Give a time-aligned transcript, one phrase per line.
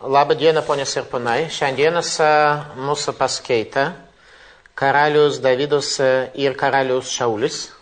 [0.00, 1.46] Labadiena, ponia ir ponai.
[1.48, 2.10] Šiandienas
[2.76, 3.84] mūsų paskaita
[4.76, 6.00] karalius Давидус
[6.34, 7.72] и каралиус Шаулис.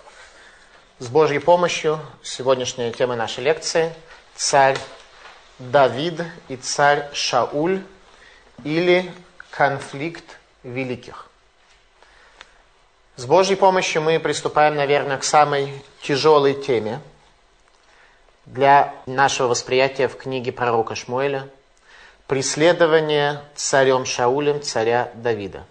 [1.01, 3.93] С Божьей помощью сегодняшняя тема нашей лекции–
[4.37, 4.79] царь
[5.59, 7.83] Давид и царь Шауль
[8.63, 9.13] или
[9.51, 11.27] конфликт великих.
[13.17, 17.01] С Божьей помощью мы приступаем, наверное, к самой тяжелой теме
[18.47, 21.49] для нашего восприятия в книге пророка Шмуэля–
[22.33, 25.67] преследование царем Шаулем царя Давида.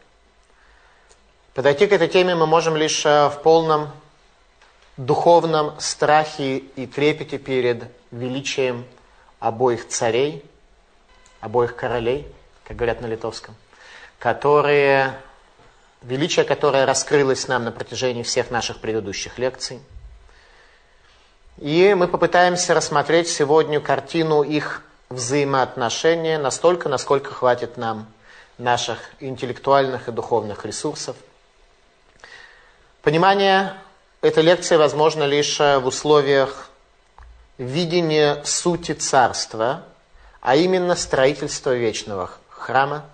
[1.55, 3.89] Подойти к этой теме мы можем лишь э, в полном
[4.95, 8.85] духовном страхе и трепете перед величием
[9.39, 10.45] обоих царей,
[11.39, 12.27] обоих королей,
[12.63, 13.55] как говорят на литовском,
[14.19, 15.15] которые,
[16.03, 19.79] величие которое раскрылось нам на протяжении всех наших предыдущих лекций.
[21.57, 28.07] И мы попытаемся рассмотреть сегодня картину их взаимоотношения настолько, насколько хватит нам
[28.57, 31.15] наших интеллектуальных и духовных ресурсов.
[33.01, 33.75] Понимание
[34.21, 36.69] этой лекции возможно лишь в условиях
[37.57, 39.83] видения сути царства,
[40.39, 43.05] а именно строительства вечного храма,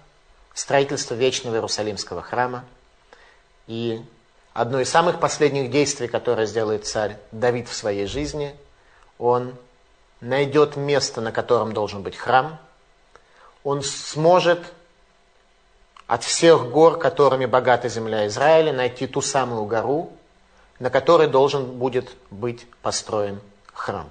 [0.54, 2.66] строительства вечного Иерусалимского храма.
[3.68, 4.02] И
[4.54, 8.56] одно из самых последних действий, которое сделает царь Давид в своей жизни,
[9.18, 9.56] он
[10.22, 12.60] найдет место, на котором должен быть храм,
[13.64, 14.60] он сможет
[16.08, 20.12] от всех гор, которыми богата земля Израиля, найти ту самую гору,
[20.80, 23.42] на которой должен будет быть построен
[23.74, 24.10] храм.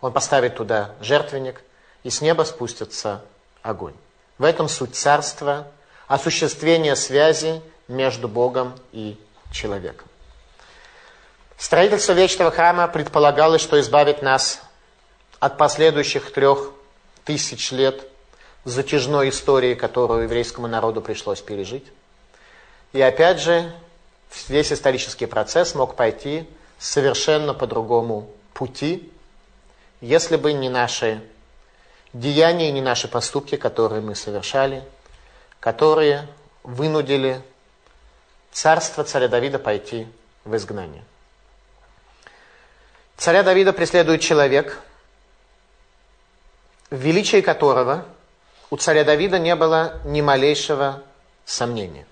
[0.00, 1.62] Он поставит туда жертвенник,
[2.02, 3.22] и с неба спустится
[3.62, 3.94] огонь.
[4.38, 5.66] В этом суть царства,
[6.08, 9.18] осуществление связи между Богом и
[9.52, 10.08] человеком.
[11.58, 14.62] Строительство вечного храма предполагалось, что избавит нас
[15.40, 16.70] от последующих трех
[17.24, 18.06] тысяч лет
[18.64, 21.86] затяжной истории, которую еврейскому народу пришлось пережить.
[22.92, 23.72] И опять же,
[24.48, 26.46] весь исторический процесс мог пойти
[26.78, 29.10] совершенно по другому пути,
[30.02, 31.22] если бы не наши
[32.12, 34.82] деяния не наши поступки, которые мы совершали,
[35.58, 36.26] которые
[36.62, 37.40] вынудили
[38.52, 40.06] царство царя Давида пойти
[40.44, 41.04] в изгнание.
[43.16, 44.82] Царя Давида преследует человек–
[46.90, 48.04] в величии которого
[48.70, 51.02] у царя Давида не было ни малейшего
[51.44, 52.06] сомнения.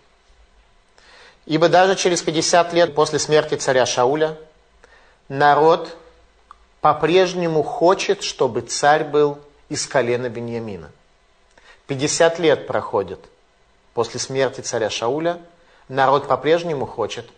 [1.46, 4.36] Ибо даже через 50 лет после смерти царя Шауля
[5.28, 5.96] народ
[6.80, 10.90] по-прежнему хочет, чтобы царь был из колена Беньямина.
[11.86, 13.18] 50 лет проходит
[13.94, 15.40] после смерти царя Шауля,
[15.88, 17.28] народ по-прежнему хочет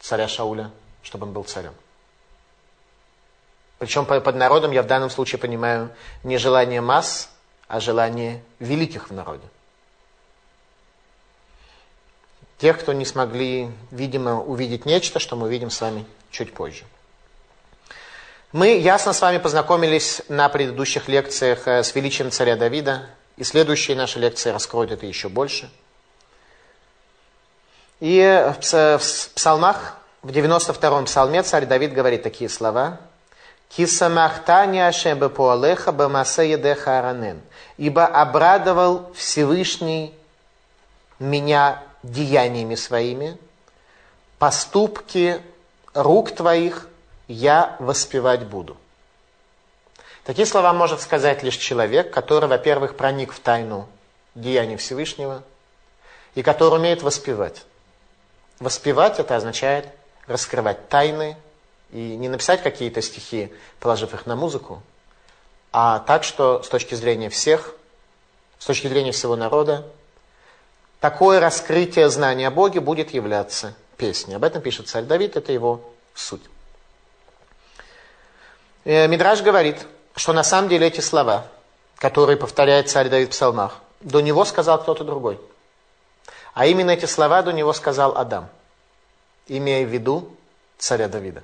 [0.00, 0.70] царя Шауля,
[1.02, 1.74] чтобы он был царем.
[3.78, 5.90] Причем под народом я в данном случае понимаю
[6.24, 7.30] не желание масс,
[7.68, 9.46] а желание великих в народе.
[12.58, 16.84] Тех, кто не смогли, видимо, увидеть нечто, что мы увидим с вами чуть позже.
[18.50, 23.06] Мы ясно с вами познакомились на предыдущих лекциях э, с величием царя Давида,
[23.36, 25.70] и следующие наши лекции раскроют это еще больше.
[28.00, 28.98] И в
[29.34, 32.98] псалмах, в 92-м псалме царь Давид говорит такие слова–
[33.68, 37.40] Кисамахтани Ашем Бепуалеха Бамасе Едеха Аранен.
[37.76, 40.14] Ибо обрадовал Всевышний
[41.18, 43.36] меня деяниями своими,
[44.38, 45.40] поступки
[45.94, 46.88] рук твоих
[47.26, 48.76] я воспевать буду.
[50.24, 53.88] Такие слова может сказать лишь человек, который, во-первых, проник в тайну
[54.34, 55.42] деяний Всевышнего
[56.34, 57.64] и который умеет воспевать.
[58.60, 59.88] Воспевать это означает
[60.26, 61.36] раскрывать тайны
[61.90, 64.82] и не написать какие-то стихи, положив их на музыку,
[65.72, 67.74] а так, что с точки зрения всех,
[68.58, 69.86] с точки зрения всего народа,
[71.00, 74.34] такое раскрытие знания о Боге будет являться песней.
[74.34, 75.80] Об этом пишет царь Давид, это его
[76.14, 76.42] суть.
[78.84, 79.86] Э, Мидраж говорит,
[80.16, 81.46] что на самом деле эти слова,
[81.96, 85.40] которые повторяет царь Давид в псалмах, до него сказал кто-то другой.
[86.54, 88.48] А именно эти слова до него сказал Адам,
[89.46, 90.34] имея в виду
[90.78, 91.42] царя Давида.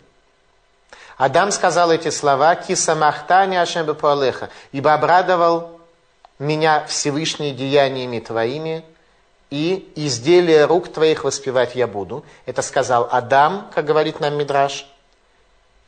[1.17, 5.81] Адам сказал эти слова, «Киса махтани Ашем Бепуалеха», ибо обрадовал
[6.39, 8.85] меня Всевышние деяниями твоими,
[9.51, 12.25] и изделия рук твоих воспевать я буду.
[12.45, 14.87] Это сказал Адам, как говорит нам Мидраш,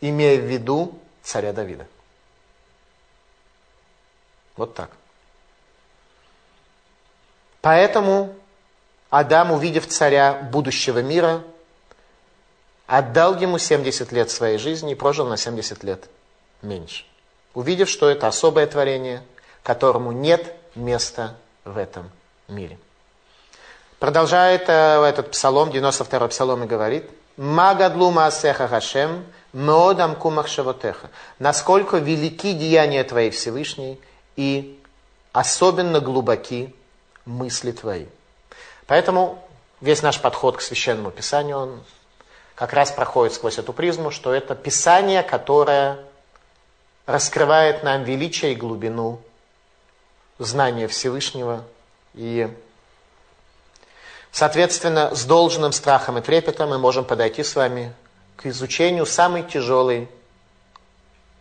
[0.01, 1.87] имея в виду царя Давида.
[4.57, 4.91] Вот так.
[7.61, 8.37] Поэтому
[9.11, 11.43] Адам, увидев царя будущего мира,
[12.87, 16.09] отдал ему 70 лет своей жизни и прожил на 70 лет
[16.63, 17.05] меньше.
[17.55, 19.23] Увидев, что это особое творение,
[19.63, 21.35] которому нет места
[21.65, 22.11] в этом
[22.49, 22.79] мире.
[23.99, 31.11] Продолжает э, этот псалом, 92-й псалом и говорит, «Магадлу маасеха Хашем, меодам кумах шавотеха».
[31.39, 33.99] Насколько велики деяния Твои Всевышний
[34.37, 34.79] и
[35.33, 36.75] особенно глубоки
[37.25, 38.07] мысли Твои.
[38.87, 39.43] Поэтому
[39.81, 41.83] весь наш подход к Священному Писанию, он
[42.57, 45.99] как раз проходит сквозь эту призму, что это Писание, которое
[47.07, 49.21] раскрывает нам величие и глубину
[50.39, 51.63] знания Всевышнего
[52.15, 52.53] и
[54.33, 57.95] Соответственно, с должным страхом и трепетом мы можем подойти с вами
[58.37, 60.11] к изучению самой тяжелой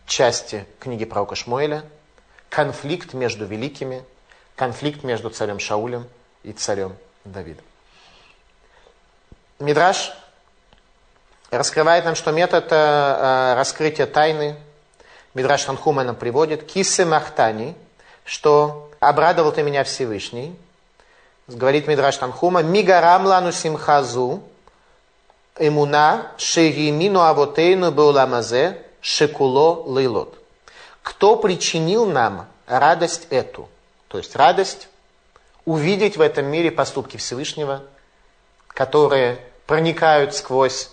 [0.06, 1.84] части книги пророка Шмуэля–
[2.48, 4.02] конфликт между великими,
[4.54, 6.08] конфликт между царем Шаулем
[6.42, 6.96] и царем
[7.26, 7.64] Давидом.
[9.58, 10.12] Мидраш
[11.50, 14.56] раскрывает нам, что метод э, раскрытия тайны
[15.34, 17.76] Мидраш Танхума нам приводит «Кисы Махтани»,
[18.24, 20.56] что «обрадовал ты меня Всевышний»,
[21.46, 24.42] говорит Мидраш Танхума, «Мигарам лану симхазу,
[25.58, 30.38] эмуна, шеримину авотейну беуламазе, шекуло лейлот».
[31.02, 33.68] Кто причинил нам радость эту?
[34.08, 34.88] То есть радость
[35.66, 37.82] увидеть в этом мире поступки Всевышнего,
[38.68, 40.90] которые проникают сквозь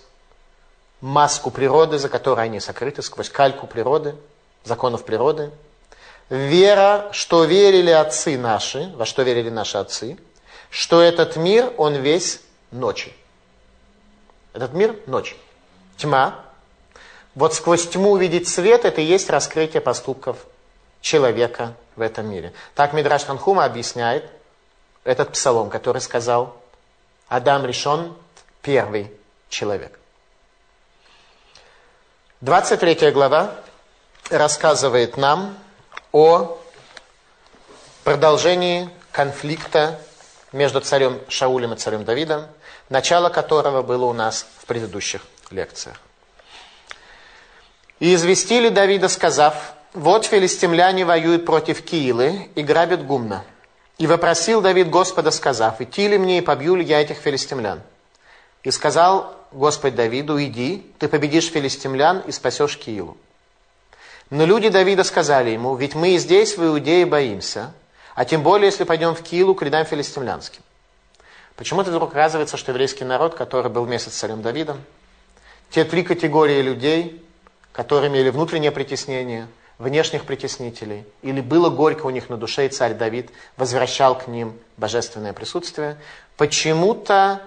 [1.04, 4.16] маску природы, за которой они сокрыты, сквозь кальку природы,
[4.64, 5.52] законов природы.
[6.30, 10.18] Вера, что верили отцы наши, во что верили наши отцы–
[10.74, 12.42] что этот мир, он весь
[12.72, 13.14] ночи.
[14.54, 15.36] Этот мир– ночь.
[15.98, 16.44] Тьма.
[17.36, 20.38] Вот сквозь тьму увидеть свет– это и есть раскрытие поступков
[21.00, 22.54] человека в этом мире.
[22.74, 24.28] Так Мидраш Ханхума объясняет
[25.04, 26.60] этот псалом, который сказал
[27.28, 28.12] Адам решен
[28.64, 29.12] первый
[29.50, 30.00] человек.
[32.44, 33.56] 23 глава
[34.30, 35.58] рассказывает нам
[36.12, 36.58] о
[38.04, 39.98] продолжении конфликта
[40.52, 42.48] между царем Шаулем и царем Давидом,
[42.90, 45.96] начало которого было у нас в предыдущих лекциях.
[48.02, 53.46] «И известили Давида, сказав, вот филистимляне воюют против Киилы и грабят Гумна.
[53.98, 57.82] И вопросил Давид Господа, сказав, идти ли мне и побью ли я этих филистимлян?
[58.64, 63.18] И сказал Господь Давиду, иди, ты победишь филистимлян и спасешь Киилу.
[64.30, 67.74] Но люди Давида сказали ему, ведь мы и здесь в Иудее боимся,
[68.16, 70.62] а тем более, если пойдем в Килу к рядам филистимлянским.
[71.56, 74.82] Почему-то вдруг оказывается, что еврейский народ, который был вместе с царем Давидом,
[75.70, 77.24] те три категории людей,
[77.72, 79.48] которые имели внутреннее притеснение,
[79.78, 84.58] внешних притеснителей, или было горько у них на душе, и царь Давид возвращал к ним
[84.78, 85.98] божественное присутствие,
[86.38, 87.42] почему-то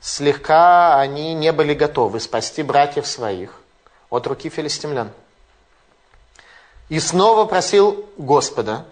[0.00, 3.60] слегка они не были готовы спасти братьев своих
[4.08, 5.10] от руки филистимлян.
[6.88, 8.84] И снова просил Господа,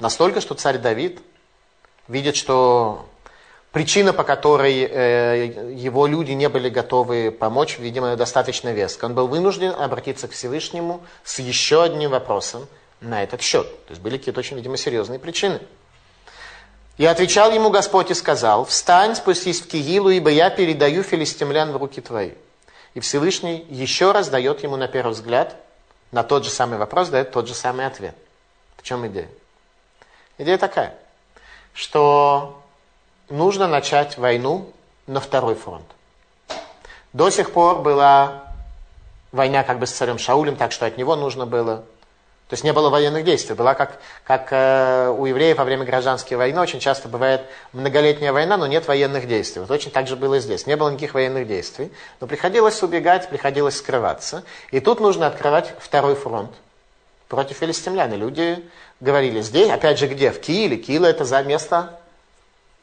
[0.00, 1.20] Настолько, что царь Давид
[2.08, 3.06] видит, что
[3.70, 9.04] причина, по которой э, его люди не были готовы помочь, видимо, достаточно веска.
[9.04, 12.66] Он был вынужден обратиться к Всевышнему с еще одним вопросом
[13.02, 13.66] на этот счет.
[13.86, 15.60] То есть были какие-то очень, видимо, серьезные причины.
[16.98, 21.76] И отвечал ему Господь и сказал, «Встань, спустись в Киилу, ибо я передаю филистимлян в
[21.76, 22.32] руки твои».
[22.94, 25.56] И Всевышний еще раз дает ему на первый взгляд,
[26.12, 28.14] на тот же самый вопрос дает тот же самый ответ.
[28.76, 29.28] В чем идея?
[30.38, 30.94] Идея такая,
[31.72, 32.62] что
[33.28, 34.72] нужно начать войну
[35.06, 35.86] на второй фронт.
[37.12, 38.44] До сих пор была
[39.32, 41.84] война как бы с царем Шаулем, так что от него нужно было.
[42.50, 43.54] То есть не было военных действий.
[43.54, 47.42] Была как, как э, у евреев во время гражданской войны очень часто бывает
[47.72, 49.60] многолетняя война, но нет военных действий.
[49.60, 50.66] Вот очень так же было и здесь.
[50.66, 54.42] Не было никаких военных действий, но приходилось убегать, приходилось скрываться.
[54.72, 56.50] И тут нужно открывать второй фронт
[57.28, 58.12] против филистимлян.
[58.14, 60.32] И люди говорили здесь, опять же где?
[60.32, 60.76] В Кииле.
[60.76, 62.00] Киила это за место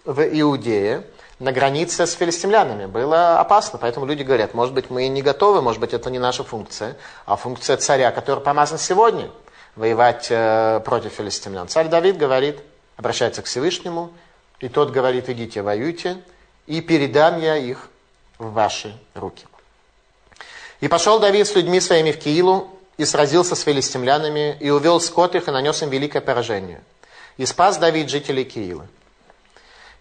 [0.06, 1.04] в Иудее,
[1.40, 2.86] на границе с филистимлянами.
[2.86, 6.46] Было опасно, поэтому люди говорят, может быть, мы не готовы, может быть, это не наша
[6.46, 6.96] функция,
[7.26, 9.30] а функция царя, который помазан сегодня,
[9.78, 11.68] воевать э, против филистимлян.
[11.68, 12.58] Царь Давид говорит,
[12.98, 14.12] обращается к Всевышнему,
[14.60, 16.18] и тот говорит, идите, воюйте,
[16.66, 17.90] и передам я их
[18.40, 19.46] в ваши руки.
[20.82, 25.36] И пошел Давид с людьми своими в Киилу, и сразился с филистимлянами, и увел скот
[25.36, 26.82] их, и нанес им великое поражение.
[27.38, 28.88] И спас Давид жителей Киила.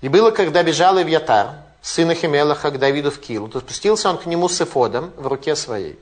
[0.01, 4.25] И было, когда бежал Ивьятар, сын Ахимелаха, к Давиду в Киилу, то спустился он к
[4.25, 5.99] нему с эфодом в руке своей.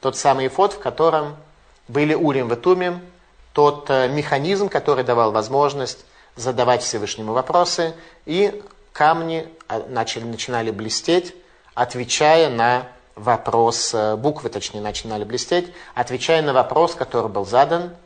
[0.00, 1.36] Тот самый эфод, в котором
[1.88, 3.00] были Урим и
[3.52, 6.04] тот э, механизм, который давал возможность
[6.36, 7.94] задавать Всевышнему вопросы,
[8.26, 8.62] и
[8.92, 11.34] камни а, начали, начинали блестеть,
[11.74, 17.96] отвечая на вопрос, э, буквы точнее начинали блестеть, отвечая на вопрос, который был задан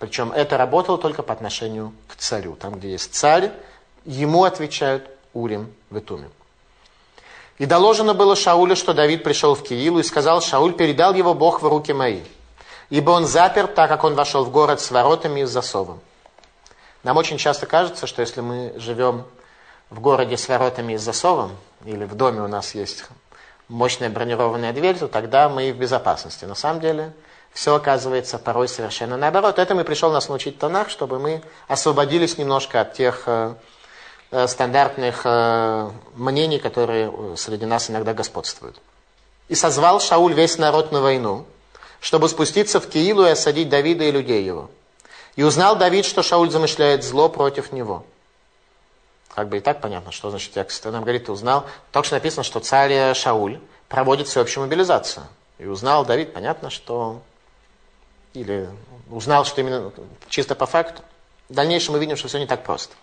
[0.00, 2.56] Причем это работало только по отношению к царю.
[2.56, 3.52] Там, где есть царь,
[4.04, 6.30] ему отвечают Урим в Итуме.
[7.58, 11.60] И доложено было Шаулю, что Давид пришел в Киилу и сказал, Шауль передал его Бог
[11.60, 12.22] в руки мои.
[12.90, 16.00] Ибо он запер, так как он вошел в город с воротами и засовом.
[17.02, 19.24] Нам очень часто кажется, что если мы живем
[19.88, 23.04] в городе с воротами и засовом, или в доме у нас есть
[23.68, 26.44] мощная бронированная дверь, то тогда мы в безопасности.
[26.44, 27.12] На самом деле
[27.52, 29.58] все оказывается порой совершенно наоборот.
[29.58, 33.54] Этому и пришел нас научить Танах, чтобы мы освободились немножко от тех э,
[34.30, 38.80] э, стандартных э, мнений, которые среди нас иногда господствуют.
[39.48, 41.44] И созвал Шауль весь народ на войну,
[42.00, 44.70] чтобы спуститься в Киилу и осадить Давида и людей его.
[45.36, 48.04] И узнал Давид, что Шауль замышляет зло против него.
[49.34, 50.84] Как бы и так понятно, что значит текст.
[50.86, 51.66] Он нам говорит, ты узнал.
[51.92, 55.26] Только что написано, что царь Шауль проводит всеобщую мобилизацию.
[55.58, 57.22] И узнал Давид, понятно, что
[58.32, 58.68] или
[59.10, 59.92] узнал, что именно
[60.28, 61.02] чисто по факту.
[61.48, 62.94] В дальнейшем мы видим, что все не так просто.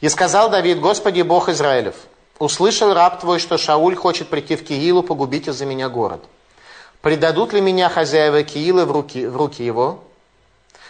[0.00, 1.94] И сказал Давид, Господи Бог Израилев,
[2.38, 6.24] услышал раб твой, что Шауль хочет прийти в Киилу, погубить из-за меня город.
[7.02, 10.04] Предадут ли меня хозяева Киилы в руки, в руки его?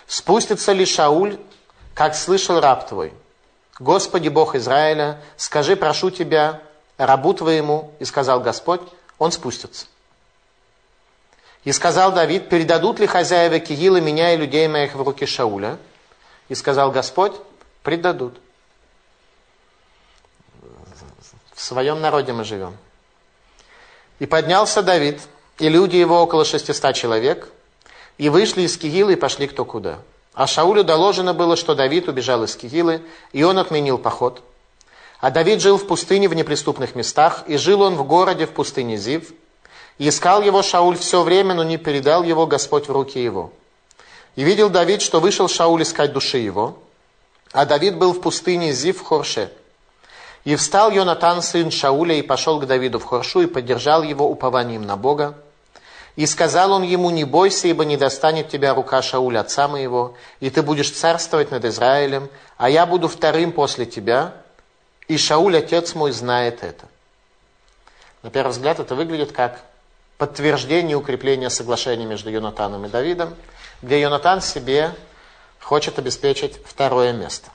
[0.07, 1.39] Спустится ли Шауль,
[1.95, 3.13] как слышал раб твой?
[3.79, 6.61] Господи Бог Израиля, скажи, прошу тебя,
[6.99, 8.83] рабу твоему, и сказал Господь,
[9.19, 9.87] он спустится.
[11.65, 15.79] И сказал Давид, передадут ли хозяева Киила меня и людей моих в руки Шауля?
[16.49, 17.35] И сказал Господь,
[17.83, 18.39] предадут.
[21.55, 22.77] В своем народе мы живем.
[24.19, 25.21] И поднялся Давид,
[25.61, 27.49] и люди его около шестиста человек,
[28.19, 29.99] и вышли из Кигилы и пошли кто куда.
[30.35, 33.03] А Шаулю доложено было, что Давид убежал из Кигилы,
[33.33, 34.43] и он отменил поход.
[35.21, 38.97] А Давид жил в пустыне в неприступных местах, и жил он в городе в пустыне
[38.97, 39.33] Зив,
[39.99, 43.53] и искал его Шауль все время, но не передал его Господь в руки его.
[44.37, 46.79] И видел Давид, что вышел Шауль искать души его,
[47.53, 49.53] а Давид был в пустыне Зив в Хорше.
[50.45, 54.87] И встал Йонатан, сын Шауля, и пошел к Давиду в Хоршу, и поддержал его упованием
[54.87, 55.35] на Бога.
[56.17, 60.51] И сказал он ему, не бойся, ибо не достанет тебя рука Шауля, отца моего, и
[60.51, 64.35] ты будешь царствовать над Израилем, а я буду вторым после тебя,
[65.09, 66.87] и Шауль, отец мой, знает это.
[68.23, 69.61] На первый взгляд это выглядит как
[70.19, 73.35] подтверждение укрепления соглашения между Йонатаном и Давидом,
[73.81, 74.95] где Йонатан себе
[75.61, 77.51] хочет обеспечить второе место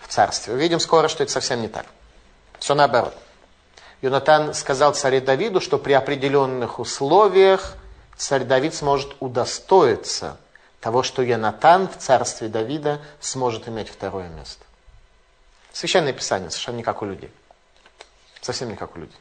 [0.00, 0.54] в царстве.
[0.54, 1.86] Увидим скоро, что это совсем не так.
[2.58, 3.14] Все наоборот.
[4.02, 7.76] Йонатан сказал царю Давиду, что при определенных условиях
[8.16, 10.36] царь Давид сможет удостоиться
[10.80, 14.64] того, что Йонатан в царстве Давида сможет иметь второе место.
[15.72, 17.30] Священное Писание совершенно не как у людей.
[18.40, 19.16] Совсем не как у людей.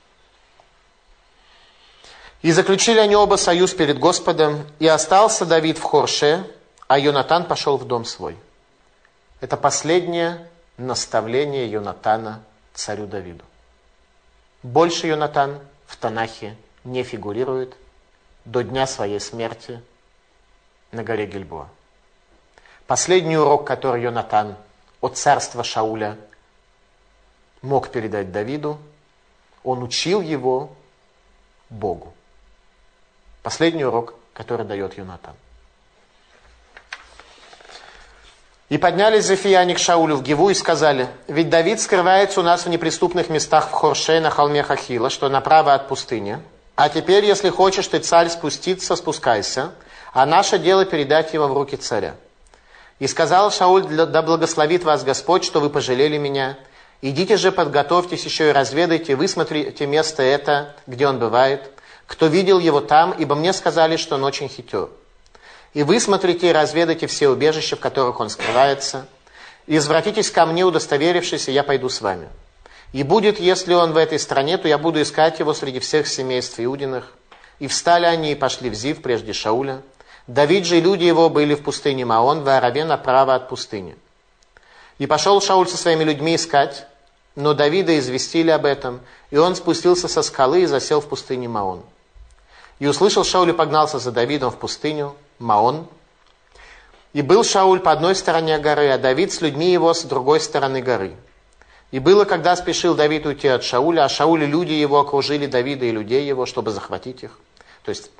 [2.41, 6.43] И заключили они оба союз перед Господом, и остался Давид в Хорше,
[6.87, 8.35] а Йонатан пошел в дом свой.
[9.41, 12.41] Это последнее наставление Йонатана
[12.73, 13.43] царю Давиду.
[14.63, 17.75] Больше Йонатан в Танахе не фигурирует
[18.45, 19.81] до дня своей смерти
[20.91, 21.67] на горе Гильбоа.
[22.85, 24.55] Последний урок, который Йонатан
[24.99, 26.17] от царства Шауля
[27.61, 28.77] мог передать Давиду,
[29.63, 30.75] он учил его
[31.69, 32.13] Богу.
[33.43, 35.35] Последний урок, который дает Юнатан.
[38.71, 42.69] И поднялись Зефияне к Шаулю в Гиву и сказали, ведь Давид скрывается у нас в
[42.69, 46.39] неприступных местах в Хорше на холме Хахила, что направо от пустыни.
[46.77, 49.71] А теперь, если хочешь ты, царь, спуститься, спускайся,
[50.13, 52.15] а наше дело передать его в руки царя.
[52.99, 56.57] И сказал Шауль, да благословит вас Господь, что вы пожалели меня.
[57.01, 61.71] Идите же, подготовьтесь еще и разведайте, высмотрите место это, где он бывает,
[62.07, 64.87] кто видел его там, ибо мне сказали, что он очень хитер.
[65.73, 69.07] И вы смотрите и разведайте все убежища, в которых он скрывается,
[69.67, 72.27] и извратитесь ко мне, удостоверившись, и я пойду с вами.
[72.91, 76.59] И будет, если он в этой стране, то я буду искать его среди всех семейств
[76.59, 77.13] Иудиных.
[77.59, 79.81] И встали они и пошли в Зив прежде Шауля.
[80.27, 83.95] Давид же и люди его были в пустыне Маон, в Араве направо от пустыни.
[84.97, 86.85] И пошел Шауль со своими людьми искать,
[87.35, 88.99] но Давида известили об этом,
[89.29, 91.81] и он спустился со скалы и засел в пустыне Маон.
[92.79, 95.87] И услышал Шауль и погнался за Давидом в пустыню, Маон.
[97.13, 100.81] И был Шауль по одной стороне горы, а Давид с людьми его с другой стороны
[100.81, 101.15] горы.
[101.91, 105.85] И было, когда спешил Давид уйти от Шауля, а Шауль и люди его окружили Давида
[105.85, 107.37] и людей его, чтобы захватить их.
[107.83, 108.11] То есть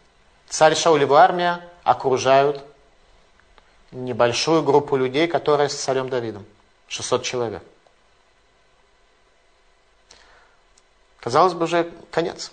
[0.49, 2.61] царь Шауль его армия окружают
[3.91, 6.45] небольшую группу людей, которая с царем Давидом.
[6.87, 7.63] 600 человек.
[11.21, 12.51] Казалось бы, уже конец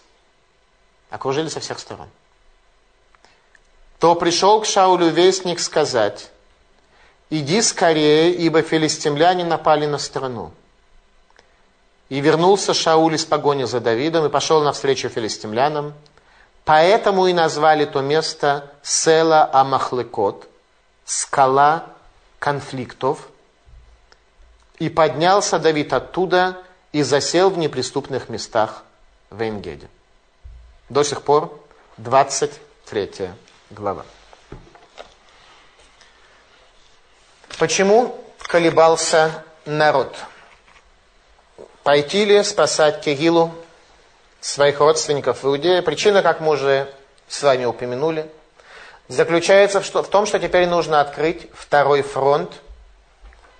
[1.10, 2.08] окружили со всех сторон.
[3.98, 6.30] То пришел к Шаулю вестник сказать,
[7.30, 10.52] иди скорее, ибо филистимляне напали на страну.
[12.08, 15.94] И вернулся Шауль из погони за Давидом и пошел навстречу филистимлянам.
[16.64, 20.46] Поэтому и назвали то место Села Амахлекот,
[21.04, 21.86] скала
[22.38, 23.28] конфликтов.
[24.78, 26.62] И поднялся Давид оттуда
[26.92, 28.84] и засел в неприступных местах
[29.28, 29.88] в Энгеде.
[30.88, 31.52] До сих пор
[31.96, 33.30] 23
[33.70, 34.04] глава.
[37.58, 40.16] Почему колебался народ?
[41.82, 43.52] Пойти ли спасать Кириллу,
[44.40, 45.82] своих родственников в Иудее?
[45.82, 46.92] Причина, как мы уже
[47.28, 48.30] с вами упомянули,
[49.08, 52.52] заключается в том, что теперь нужно открыть второй фронт,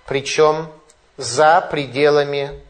[0.05, 0.71] причем
[1.17, 2.63] за пределами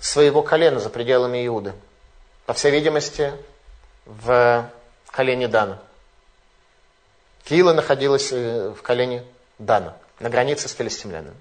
[0.00, 1.74] своего колена, за пределами Иуды.
[2.46, 3.32] По всей видимости,
[4.06, 4.68] в
[5.10, 5.78] колене Дана.
[7.44, 9.22] Киила находилась э, в колене
[9.58, 11.34] Дана на границе с филистимлянами.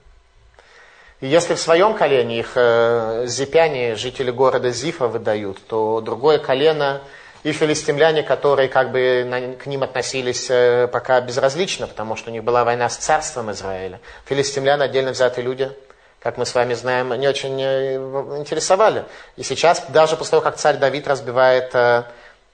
[1.21, 7.01] И если в своем колене их э, зипяне, жители города Зифа, выдают, то другое колено
[7.43, 12.43] и филистимляне, которые как бы к ним относились э, пока безразлично, потому что у них
[12.43, 14.01] была война с царством Израиля.
[14.25, 15.71] Филистимляне, отдельно взятые люди,
[16.19, 19.05] как мы с вами знаем, не очень интересовали.
[19.37, 21.73] И сейчас, даже после того, как царь Давид разбивает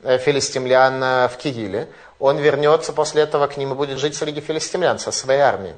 [0.01, 1.87] филистимлян в Кигиле,
[2.19, 5.75] он вернется после этого к ним и будет жить среди филистимлян со своей армией.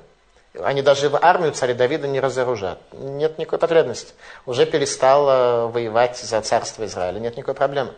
[0.62, 2.79] Они даже в армию царя Давида не разоружат.
[2.91, 4.13] Нет никакой потребности.
[4.45, 7.19] Уже перестал воевать за царство Израиля.
[7.19, 7.93] Нет никакой проблемы.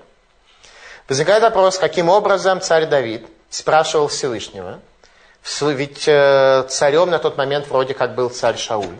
[1.10, 4.80] Возникает вопрос, каким образом царь Давид спрашивал Всевышнего.
[5.62, 8.96] Ведь э, царем на тот момент вроде как был царь Шауль.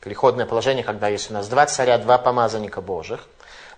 [0.00, 3.20] Переходное положение, когда есть у нас два царя, два помазанника Божьих.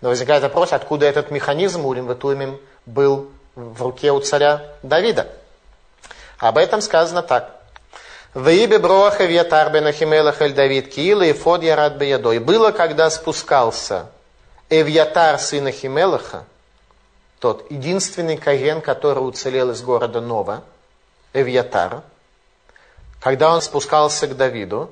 [0.00, 5.28] Но возникает вопрос, откуда этот механизм Урим Ветумим был в руке у царя Давида.
[6.38, 7.60] Об этом сказано так.
[8.34, 12.32] Ваибе броха вьятар бен Ахимелах эль Давид киила и фод ярад беядо.
[12.32, 14.06] И было, когда спускался
[14.70, 16.44] Эвьятар, сын Ахимелаха,
[17.38, 20.64] тот единственный Каген, который уцелел из города Нова,
[21.32, 22.02] Эвьятар,
[23.20, 24.90] когда он спускался к Давиду,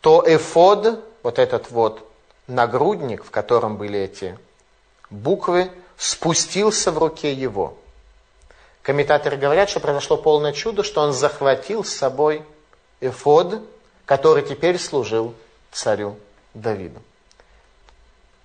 [0.00, 2.08] то Эфод, вот этот вот
[2.46, 4.38] нагрудник, в котором были эти
[5.10, 7.76] буквы, спустился в руке его.
[8.88, 12.42] Комментаторы говорят, что произошло полное чудо, что он захватил с собой
[13.02, 13.60] эфод,
[14.06, 15.34] который теперь служил
[15.70, 16.18] царю
[16.54, 16.98] Давиду.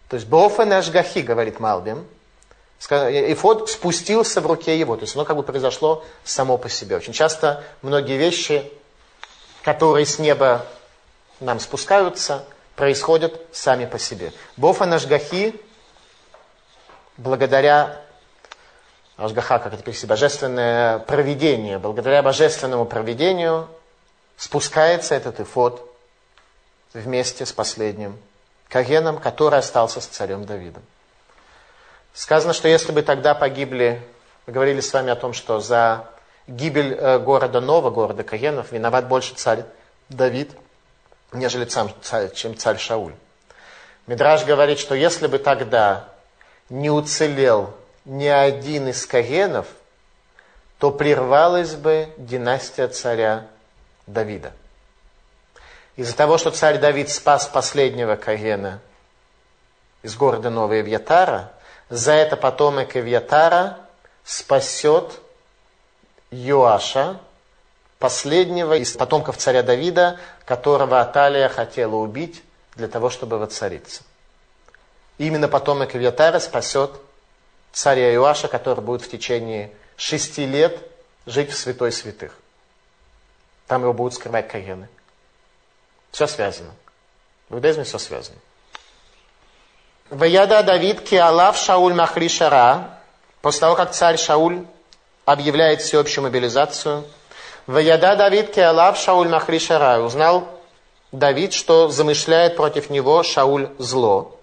[0.09, 2.05] То есть Бофен Ашгахи, говорит Малбим,
[2.81, 4.97] эфод спустился в руке его.
[4.97, 6.97] То есть оно как бы произошло само по себе.
[6.97, 8.69] Очень часто многие вещи,
[9.63, 10.65] которые с неба
[11.39, 12.43] нам спускаются,
[12.75, 14.33] происходят сами по себе.
[14.57, 15.57] Бофен Ашгахи,
[17.15, 18.02] благодаря
[19.17, 23.67] Ашгаха, как это перевести, божественное проведение, благодаря божественному проведению
[24.37, 25.87] спускается этот эфод
[26.93, 28.17] вместе с последним
[28.69, 30.81] Кагеном, который остался с царем Давидом.
[32.13, 34.01] Сказано, что если бы тогда погибли,
[34.47, 36.07] мы говорили с вами о том, что за
[36.47, 39.63] гибель э, города Нова, города Кагенов, виноват больше царь
[40.09, 40.51] Давид,
[41.31, 43.13] нежели сам царь, чем царь Шауль.
[44.07, 46.05] Мидраж говорит, что если бы тогда
[46.69, 47.73] не уцелел
[48.05, 49.67] ни один из Кагенов,
[50.77, 53.47] то прервалась бы династия царя
[54.07, 54.51] Давида.
[55.95, 58.79] Из-за того, что царь Давид спас последнего Кагена
[60.01, 61.51] из города Новая Вьятара,
[61.89, 63.77] за это потомок Эвьятара
[64.23, 65.19] спасет
[66.31, 67.19] Йоаша,
[67.99, 72.43] последнего из потомков царя Давида, которого Аталия хотела убить
[72.75, 74.01] для того, чтобы воцариться.
[75.19, 76.91] Именно потомок Эвьятара спасет
[77.73, 80.79] царя Иоаша, который будет в течение шести лет
[81.25, 82.37] жить в святой святых.
[83.67, 84.87] Там его будут скрывать каены.
[86.11, 86.71] Все связано.
[87.49, 88.37] В иудаизме все связано.
[90.09, 92.99] Ваяда Давид Киалав Шауль Махри Шара.
[93.41, 94.65] После того, как царь Шауль
[95.25, 97.03] объявляет всеобщую мобилизацию.
[97.65, 100.01] Ваяда Давид Киалав Шауль Махри Шара.
[100.01, 100.47] Узнал
[101.11, 104.39] Давид, что замышляет против него Шауль зло.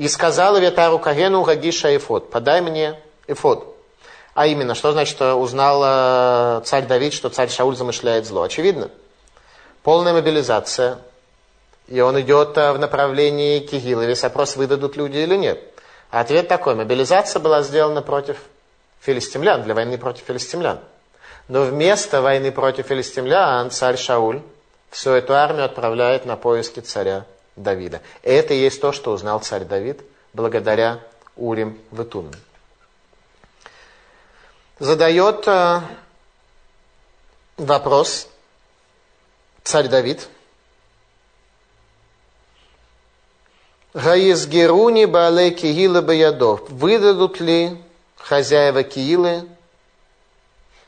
[0.00, 3.76] И сказал Ветару Кагену Гагиша Эфот, подай мне Эфот.
[4.32, 8.44] А именно, что значит, что узнал э, царь Давид, что царь Шауль замышляет зло?
[8.44, 8.88] Очевидно.
[9.82, 11.00] Полная мобилизация.
[11.86, 14.00] И он идет э, в направлении Кигила.
[14.06, 15.60] Весь опрос, выдадут люди или нет.
[16.10, 16.76] А ответ такой.
[16.76, 18.38] Мобилизация была сделана против
[19.02, 20.78] филистимлян, для войны против филистимлян.
[21.48, 24.40] Но вместо войны против филистимлян царь Шауль
[24.88, 27.26] всю эту армию отправляет на поиски царя
[27.62, 28.00] Давида.
[28.22, 30.00] Это и есть то, что узнал царь Давид
[30.32, 31.00] благодаря
[31.36, 32.32] Урим Ветумим
[34.80, 35.82] задает э,
[37.58, 38.26] вопрос,
[39.62, 40.28] царь Давид.
[43.92, 46.68] Гаизгеруни бале киила баядов.
[46.70, 47.76] Выдадут ли
[48.16, 49.48] хозяева Киилы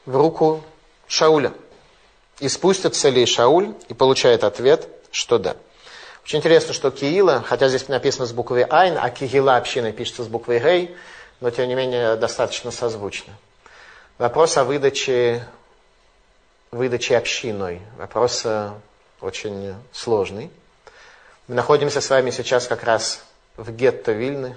[0.07, 0.63] в руку
[1.07, 1.53] Шауля?
[2.39, 3.75] И спустятся ли Шауль?
[3.89, 5.57] И получает ответ, что да.
[6.25, 10.29] Очень интересно, что Киила, хотя здесь написано с буквой Айн, а Кигила община пишется с
[10.29, 10.97] буквой Гей,
[11.41, 13.33] но тем не менее достаточно созвучно.
[14.19, 15.45] Вопрос о выдаче,
[16.71, 17.83] выдаче общиной.
[17.99, 18.71] Вопрос э,
[19.21, 20.51] очень сложный.
[21.49, 23.25] Мы находимся с вами сейчас как раз
[23.57, 24.57] в гетто Вильны,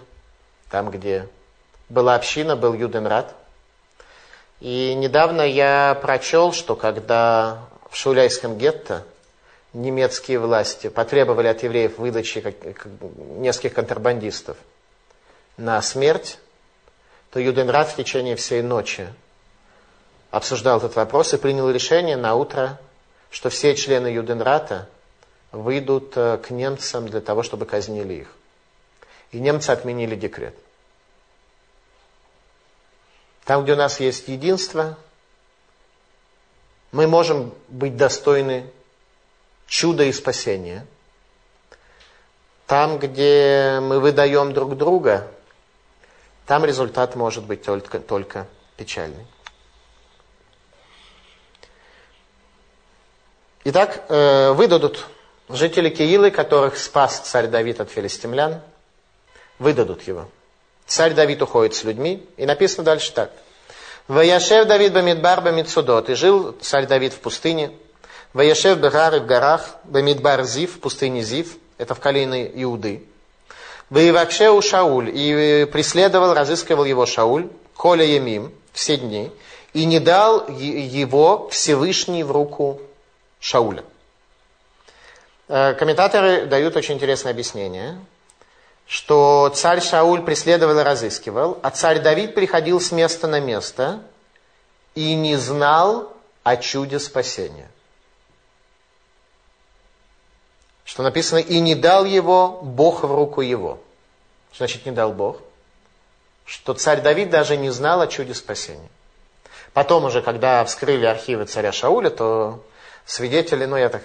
[0.69, 1.28] там, где
[1.89, 3.34] была община, был Юденрат.
[4.60, 9.04] И недавно я прочел, что когда в Шуляйском гетто
[9.75, 12.43] немецкие власти потребовали от евреев выдачи
[13.38, 14.57] нескольких контрабандистов
[15.57, 16.39] на смерть,
[17.31, 19.07] то Юденрат в течение всей ночи
[20.31, 22.79] обсуждал этот вопрос и принял решение на утро,
[23.29, 24.88] что все члены Юденрата
[25.51, 28.27] выйдут э, к немцам для того, чтобы казнили их.
[29.31, 30.55] И немцы отменили декрет.
[33.43, 34.97] Там, где у нас есть единство,
[36.91, 38.69] мы можем быть достойны
[39.67, 40.86] чуда и спасения.
[42.67, 45.28] Там, где мы выдаем друг друга,
[46.45, 48.47] там результат может быть только, только
[48.78, 49.25] печальный.
[53.65, 55.08] Итак, э, выдадут
[55.49, 58.62] жители Киилы, которых спас царь Давид от филистимлян,
[59.58, 60.28] выдадут его.
[60.86, 63.32] Царь Давид уходит с людьми, и написано дальше так.
[64.08, 67.71] Ваяшев Давид Бамидбар Бамидсудот, и жил царь Давид в пустыне,
[68.36, 73.06] Ваяшев Бегары в горах, Бамидбар Зив, в пустыне Зив, это в колени Иуды.
[73.89, 79.32] Воевакшеу Шауль, и преследовал, разыскивал его Шауль, Коля Емим, все дни,
[79.71, 82.82] и не дал его Всевышний в руку
[83.39, 83.86] Шауля.
[85.48, 87.98] Э, комментаторы дают очень интересное объяснение,
[88.86, 94.02] что царь Шауль преследовал и разыскивал, а царь Давид приходил с места на место
[94.93, 96.12] и не знал
[96.43, 97.69] о чуде спасения.
[100.86, 103.80] Что написано, и не дал его Бог в руку его.
[104.56, 105.41] Значит не дал Бог?
[106.45, 108.88] Что царь Давид даже не знал о чуде спасения.
[109.74, 112.63] Потом уже, когда вскрыли архивы царя Шауля, то
[113.06, 114.04] свидетели, ну я так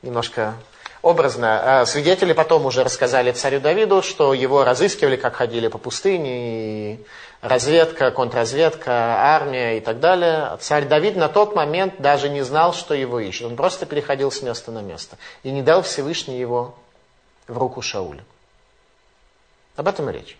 [0.00, 0.54] немножко
[1.02, 6.94] образно, а свидетели потом уже рассказали царю Давиду, что его разыскивали, как ходили по пустыне,
[6.94, 7.00] и
[7.42, 8.90] разведка, контрразведка,
[9.34, 10.56] армия и так далее.
[10.60, 13.48] Царь Давид на тот момент даже не знал, что его ищут.
[13.48, 15.18] Он просто переходил с места на место.
[15.42, 16.74] И не дал Всевышний его
[17.48, 18.24] в руку Шауля.
[19.76, 20.38] Об этом и речь.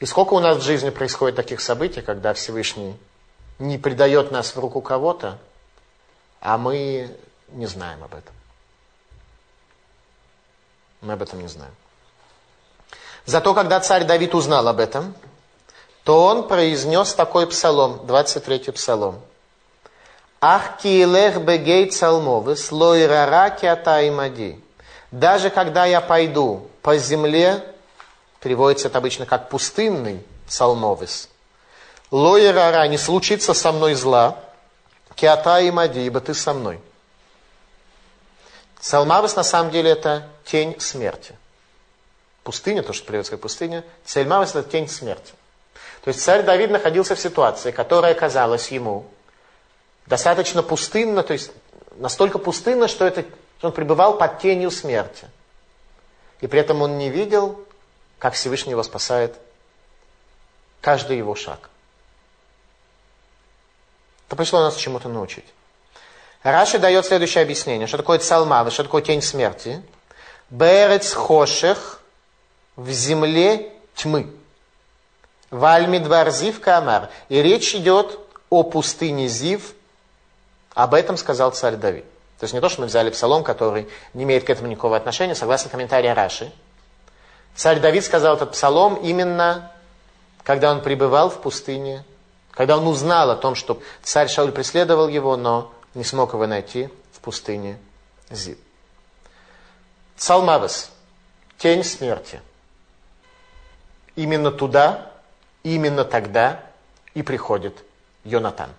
[0.00, 2.94] И сколько у нас в жизни происходит таких событий, когда Всевышний
[3.58, 5.38] не предает нас в руку кого-то,
[6.40, 7.16] а мы
[7.48, 8.34] не знаем об этом.
[11.00, 11.74] Мы об этом не знаем.
[13.24, 15.14] Зато когда царь Давид узнал об этом,
[16.04, 19.20] то он произнес такой псалом, 23-й псалом.
[20.40, 24.60] Ах киелех бегей цалмовы, слой рараки атаймади.
[25.10, 27.64] Даже когда я пойду по земле,
[28.40, 31.30] переводится это обычно как пустынный псалмовис,
[32.10, 34.38] лой рара, не случится со мной зла,
[35.14, 36.80] киата и ибо ты со мной.
[38.80, 41.34] Салмавис на самом деле это тень смерти.
[42.42, 45.32] Пустыня, то, что переводится как пустыня, Сельмавис это тень смерти.
[46.04, 49.06] То есть царь Давид находился в ситуации, которая казалась ему
[50.04, 51.50] достаточно пустынна, то есть
[51.96, 53.24] настолько пустынна, что, это,
[53.58, 55.26] что он пребывал под тенью смерти.
[56.42, 57.58] И при этом он не видел,
[58.18, 59.34] как Всевышний его спасает
[60.82, 61.70] каждый его шаг.
[64.26, 65.46] Это пришло нас чему-то научить.
[66.42, 67.86] Раши дает следующее объяснение.
[67.86, 69.82] Что такое цалмавы, что такое тень смерти?
[70.50, 72.02] Берец хошех
[72.76, 74.30] в земле тьмы.
[75.54, 77.10] Вальмидвар Зив Камар.
[77.28, 78.18] И речь идет
[78.50, 79.74] о пустыне Зив.
[80.74, 82.04] Об этом сказал царь Давид.
[82.40, 85.36] То есть не то, что мы взяли псалом, который не имеет к этому никакого отношения,
[85.36, 86.52] согласно комментарию Раши.
[87.54, 89.70] Царь Давид сказал этот псалом именно,
[90.42, 92.04] когда он пребывал в пустыне,
[92.50, 96.88] когда он узнал о том, что царь Шауль преследовал его, но не смог его найти
[97.12, 97.78] в пустыне
[98.28, 98.58] Зив.
[100.16, 100.90] Цалмавес,
[101.58, 102.40] тень смерти.
[104.16, 105.13] Именно туда
[105.64, 106.60] именно тогда
[107.14, 107.82] и приходит
[108.22, 108.70] Йонатан.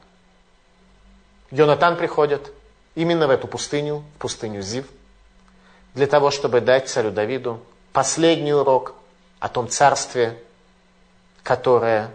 [1.52, 2.52] Йонатан приходит
[2.96, 4.88] именно в эту пустыню, в пустыню Зив,
[5.94, 8.96] для того, чтобы дать царю Давиду последний урок
[9.40, 10.42] о том царстве,
[11.44, 12.12] которое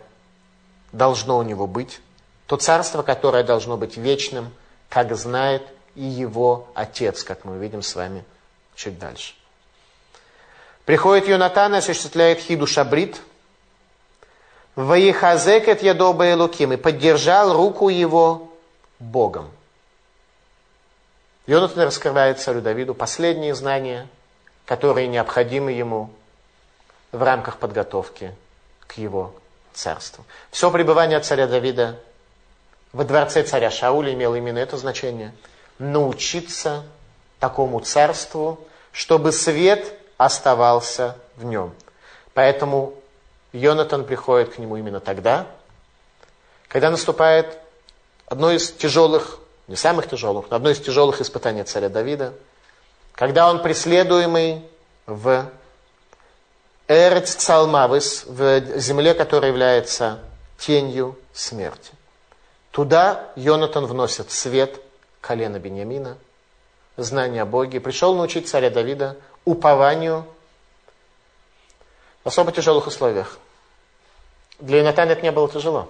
[0.92, 2.00] должно у него быть,
[2.46, 4.52] то царство, которое должно быть вечным,
[4.88, 5.62] как знает
[5.94, 8.24] и его отец, как мы увидим с вами
[8.74, 9.34] чуть дальше.
[10.84, 13.20] Приходит Йонатан и осуществляет хиду шабрит.
[14.76, 18.50] Ваихазекет ядоба Элуким и поддержал руку его
[18.98, 19.50] Богом.
[21.46, 24.06] Йонатан раскрывает царю Давиду последние знания,
[24.66, 26.10] которые необходимы ему
[27.10, 28.34] в рамках подготовки
[28.86, 29.34] к его
[29.72, 30.24] царству.
[30.50, 31.98] Все пребывание царя Давида
[32.92, 35.32] во дворце царя Шауля имело именно это значение.
[35.78, 36.84] Научиться
[37.38, 38.60] такому царству,
[38.92, 41.72] чтобы свет оставался в нем.
[42.34, 42.94] Поэтому
[43.52, 45.46] Йонатан приходит к нему именно тогда,
[46.68, 47.58] когда наступает
[48.26, 52.32] одно из тяжелых, не самых тяжелых, но одно из тяжелых испытаний царя Давида,
[53.12, 54.64] когда он преследуемый
[55.06, 55.50] в
[56.86, 60.20] Эрец Цалмавис, в земле, которая является
[60.58, 61.92] тенью смерти.
[62.70, 64.80] Туда Йонатан вносит свет
[65.20, 66.16] колена Бениамина,
[66.96, 70.24] знание о Боге, пришел научить царя Давида упованию
[72.24, 73.38] в особо тяжелых условиях.
[74.58, 75.88] Для Йонатана это не было тяжело.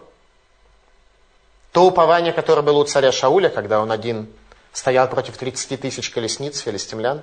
[1.72, 4.32] То упование, которое было у царя Шауля, когда он один
[4.72, 7.22] стоял против 30 тысяч колесниц филистимлян,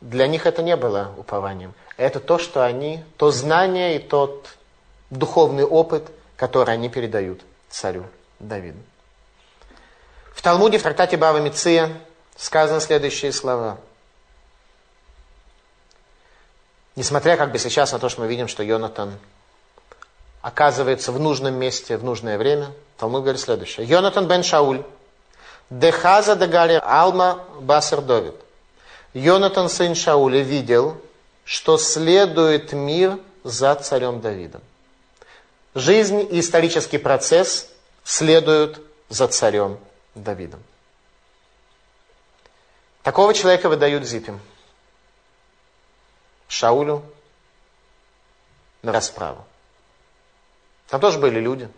[0.00, 1.74] для них это не было упованием.
[1.96, 4.48] Это то, что они, то знание и тот
[5.10, 8.04] духовный опыт, который они передают царю
[8.38, 8.78] Давиду.
[10.34, 11.90] В Талмуде, в трактате Бава Миция,
[12.36, 13.78] сказаны следующие слова.
[16.96, 19.18] Несмотря как бы сейчас на то, что мы видим, что Йонатан
[20.42, 23.86] оказывается в нужном месте в нужное время, Талмуд говорит следующее.
[23.86, 24.84] Йонатан бен Шауль,
[25.70, 28.34] дехаза дегари алма басер Довид.
[29.14, 30.96] Йонатан, сын Шауля, видел,
[31.44, 34.60] что следует мир за царем Давидом.
[35.74, 37.68] Жизнь и исторический процесс
[38.04, 39.78] следуют за царем
[40.14, 40.62] Давидом.
[43.02, 44.40] Такого человека выдают Зипим.
[46.48, 47.04] Шаулю
[48.82, 49.44] на расправу.
[50.88, 51.68] Там тоже были люди.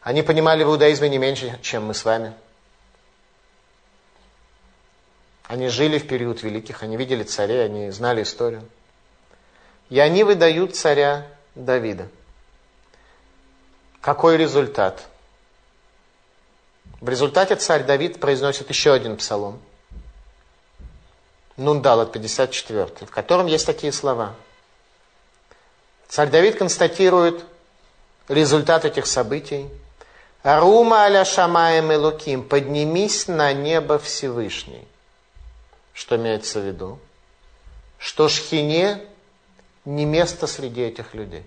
[0.00, 2.34] Они понимали в иудаизме не меньше, чем мы с вами.
[5.44, 8.68] Они жили в период великих, они видели царей, они знали историю.
[9.90, 12.08] И они выдают царя Давида.
[14.00, 15.06] Какой результат?
[17.00, 19.60] В результате царь Давид произносит еще один псалом.
[21.56, 24.34] Нундалат 54, в котором есть такие слова.
[26.08, 27.44] Царь Давид констатирует
[28.28, 29.68] результат этих событий.
[30.42, 34.86] Арума аля шамаем элуким, поднимись на небо Всевышний.
[35.92, 36.98] Что имеется в виду?
[37.98, 39.00] Что Шхине
[39.84, 41.46] не место среди этих людей.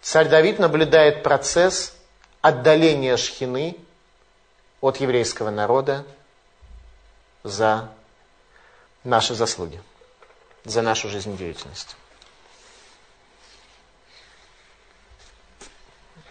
[0.00, 1.94] Царь Давид наблюдает процесс
[2.40, 3.76] отдаления Шхины
[4.80, 6.04] от еврейского народа
[7.42, 7.90] за
[9.06, 9.80] наши заслуги,
[10.64, 11.96] за нашу жизнедеятельность.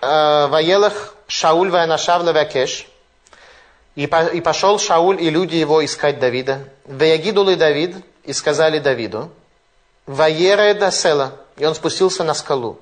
[0.02, 2.88] Э, Ваелах Шауль Ваянашав Левакеш.
[3.96, 6.68] И пошел Шауль и люди его искать Давида.
[6.84, 9.32] ויגידו לדוד, и сказали Давиду,
[10.06, 12.78] וירד הסלע, и он спустился на скалу.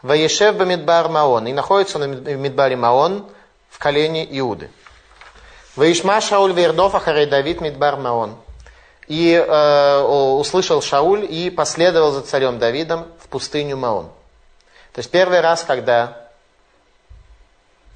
[0.00, 3.26] וישב במדבר מעון, и находится на Мидбаре Маон
[3.68, 4.70] в колене Иуды.
[5.76, 8.36] וישמע שאול וירדף אחרי דוד מדבר מעון.
[9.08, 14.06] И э, услышал Шауль и последовал за царем Давидом в пустыню Маон.
[14.92, 16.28] То есть первый раз, когда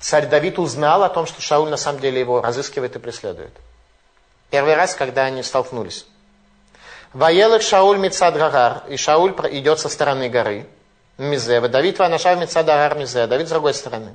[0.01, 3.53] царь Давид узнал о том, что Шауль на самом деле его разыскивает и преследует.
[4.51, 6.07] Первый раз, когда они столкнулись.
[7.13, 8.83] Ваелых Шауль Мицад Гагар.
[8.89, 10.67] И Шауль идет со стороны горы.
[11.19, 11.61] Мизе.
[11.61, 13.27] Давид Ванашав Мицад Гагар Мизе.
[13.27, 14.15] Давид с другой стороны.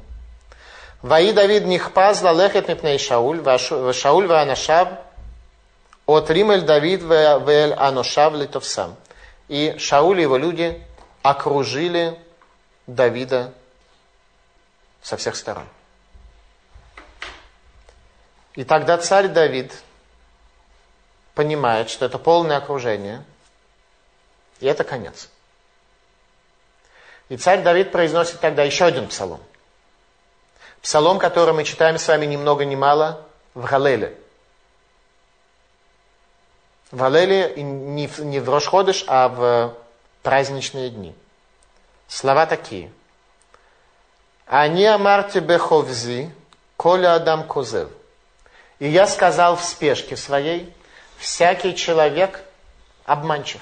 [1.01, 3.41] Ваи Давид Нихпаз Лалехет Мипней Шауль.
[3.93, 4.89] Шауль Ванашав
[6.11, 8.95] от Римель Давид Вель Аношав Литовсам.
[9.47, 10.81] И Шауль и его люди
[11.21, 12.19] окружили
[12.87, 13.53] Давида
[15.01, 15.65] со всех сторон.
[18.55, 19.73] И тогда царь Давид
[21.33, 23.23] понимает, что это полное окружение,
[24.59, 25.29] и это конец.
[27.29, 29.41] И царь Давид произносит тогда еще один псалом.
[30.81, 34.20] Псалом, который мы читаем с вами ни много ни мало в Галеле.
[36.91, 39.73] В Галеле не в, не в Рошходыш, а в
[40.23, 41.15] праздничные дни.
[42.07, 42.91] Слова такие.
[44.45, 46.29] Они амарти беховзи,
[46.75, 47.87] коля адам козев.
[48.79, 50.73] И я сказал в спешке своей,
[51.17, 52.41] всякий человек
[53.05, 53.61] обманчив.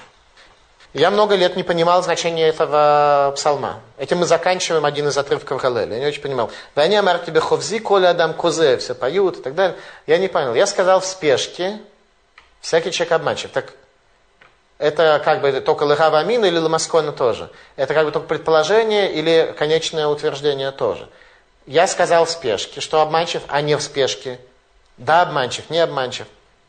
[0.92, 3.80] Я много лет не понимал значения этого псалма.
[3.96, 5.94] Этим мы заканчиваем один из отрывков Галеля.
[5.94, 6.50] Я не очень понимал.
[6.74, 9.76] Ваня амар тебе ховзи, коля адам козе, все поют и так далее.
[10.08, 10.52] Я не понял.
[10.56, 11.78] Я сказал в спешке,
[12.60, 13.50] всякий человек обманщик.
[13.50, 13.74] Так
[14.78, 17.50] это как бы только лыгава амина или ламаскона тоже?
[17.76, 21.08] Это как бы только предположение или конечное утверждение тоже?
[21.66, 24.40] Я сказал в спешке, что обманчив, а не в спешке.
[24.96, 26.26] Да, обманчив, не обманчив.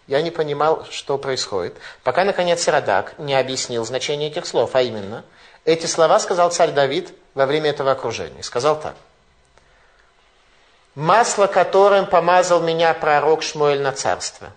[0.08, 5.23] Я не понимал, что происходит, пока, наконец, Радак не объяснил значение этих слов, а именно,
[5.63, 8.43] эти слова сказал царь Давид во время этого окружения.
[8.43, 8.95] Сказал так.
[10.95, 14.49] «Масло, которым помазал меня пророк Шмуэль на царство,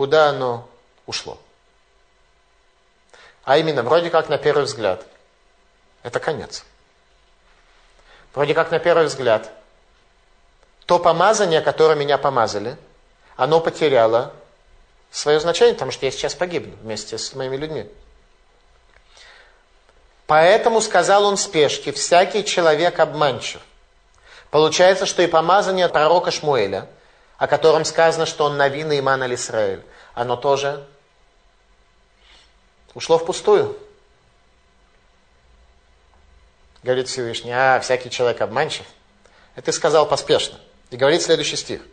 [0.00, 0.66] куда оно
[1.04, 1.36] ушло?»
[3.44, 5.04] А именно, вроде как на первый взгляд,
[6.02, 6.64] это конец.
[8.34, 9.52] Вроде как на первый взгляд,
[10.86, 12.78] то помазание, которое меня помазали–
[13.40, 14.34] оно потеряло
[15.10, 17.86] свое значение, потому что я сейчас погибну вместе с моими людьми.
[20.26, 23.62] Поэтому сказал он в спешке, всякий человек обманчив.
[24.50, 26.86] Получается, что и помазание пророка Шмуэля,
[27.40, 29.82] о котором сказано, что он Навин и Иман Алисраэль,
[30.14, 30.86] оно тоже
[32.94, 33.76] ушло впустую.
[36.84, 38.86] Говорит Всевышний, а всякий человек обманчив.
[39.56, 40.60] Это ты сказал поспешно.
[40.90, 41.82] И говорит следующий стих–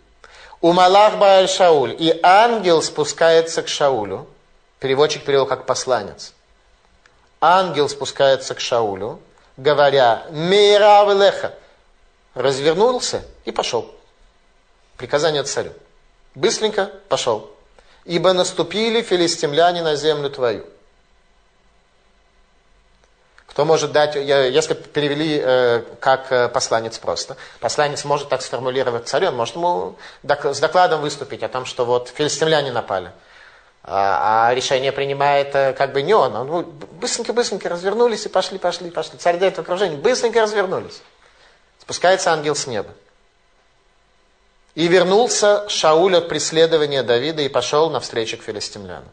[0.60, 1.96] у Малах Бааль Шауль.
[2.00, 4.28] И ангел спускается к Шаулю.
[4.80, 6.34] Переводчик перевел как посланец.
[7.40, 9.20] Ангел спускается к Шаулю,
[9.56, 11.54] говоря, Мейрав Леха.
[12.34, 13.92] Развернулся и пошел.
[14.98, 15.74] Приказание царю.
[16.36, 17.52] Быстренько пошел.
[18.06, 20.66] Ибо наступили филистимляне на землю твою.
[23.48, 29.30] Кто может дать, если перевели э, как э, посланец просто, посланец может так сформулировать царю,
[29.30, 33.12] он может ему с докладом выступить о том, что вот филистимляне напали.
[33.84, 36.36] А, а решение принимает э, как бы не он.
[36.36, 36.66] Он
[37.00, 39.18] быстренько-быстренько развернулись и пошли, пошли, пошли.
[39.18, 41.02] Царь дает окружение, быстренько развернулись.
[41.80, 42.92] Спускается ангел с неба.
[44.78, 49.10] И вернулся Шауль от преследования Давида и пошел навстречу к филистимлянам.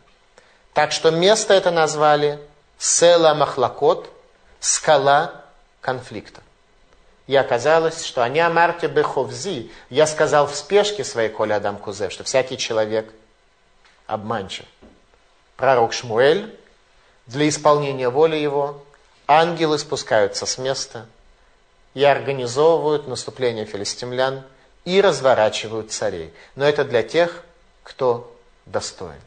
[0.74, 2.38] Так что место это назвали
[2.76, 4.10] Села Махлакот,
[4.60, 5.40] скала
[5.80, 6.42] конфликта.
[7.26, 12.24] И оказалось, что они амарте беховзи, я сказал в спешке своей Коля Адам Кузе, что
[12.24, 13.10] всякий человек
[14.06, 14.66] обманчив.
[15.56, 16.54] Пророк Шмуэль,
[17.26, 18.84] для исполнения воли его,
[19.26, 21.06] ангелы спускаются с места
[21.94, 24.44] и организовывают наступление филистимлян
[24.84, 26.32] и разворачивают царей.
[26.56, 27.42] Но это для тех,
[27.82, 28.34] кто
[28.66, 29.20] достоин.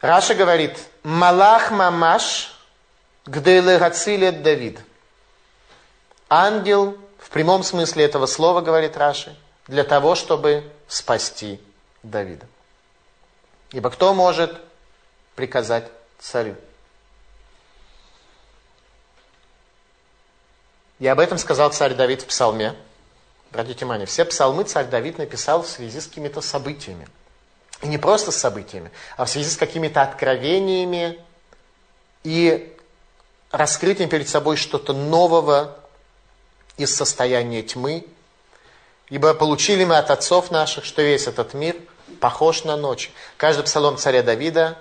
[0.00, 2.52] Раша говорит, Малах мамаш
[3.26, 4.80] гдейле гацилет Давид.
[6.28, 9.36] Ангел, в прямом смысле этого слова, говорит Раши,
[9.68, 11.60] для того, чтобы спасти
[12.02, 12.46] Давида.
[13.70, 14.60] Ибо кто может
[15.34, 16.56] приказать царю?
[21.02, 22.76] И об этом сказал царь Давид в псалме.
[23.50, 27.08] Обратите внимание, все псалмы царь Давид написал в связи с какими-то событиями.
[27.80, 31.18] И не просто с событиями, а в связи с какими-то откровениями
[32.22, 32.72] и
[33.50, 35.76] раскрытием перед собой что-то нового
[36.76, 38.06] из состояния тьмы.
[39.08, 41.74] Ибо получили мы от отцов наших, что весь этот мир
[42.20, 43.10] похож на ночь.
[43.38, 44.78] Каждый псалом царя Давида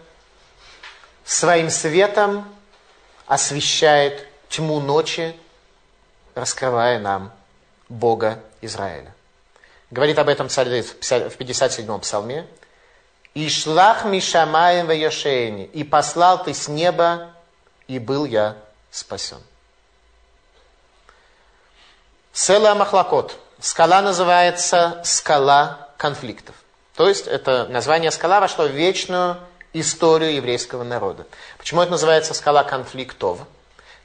[1.25, 2.47] своим светом
[3.25, 5.35] освещает тьму ночи,
[6.35, 7.31] раскрывая нам
[7.89, 9.13] Бога Израиля.
[9.89, 12.47] Говорит об этом царь Давид в 57-м псалме.
[13.33, 17.31] И шлах мишамаем в и послал ты с неба,
[17.87, 18.57] и был я
[18.89, 19.41] спасен.
[22.33, 23.37] Села Махлакот.
[23.59, 26.55] Скала называется скала конфликтов.
[26.95, 29.37] То есть это название скала вошло в вечную
[29.73, 31.25] историю еврейского народа.
[31.57, 33.39] Почему это называется скала конфликтов?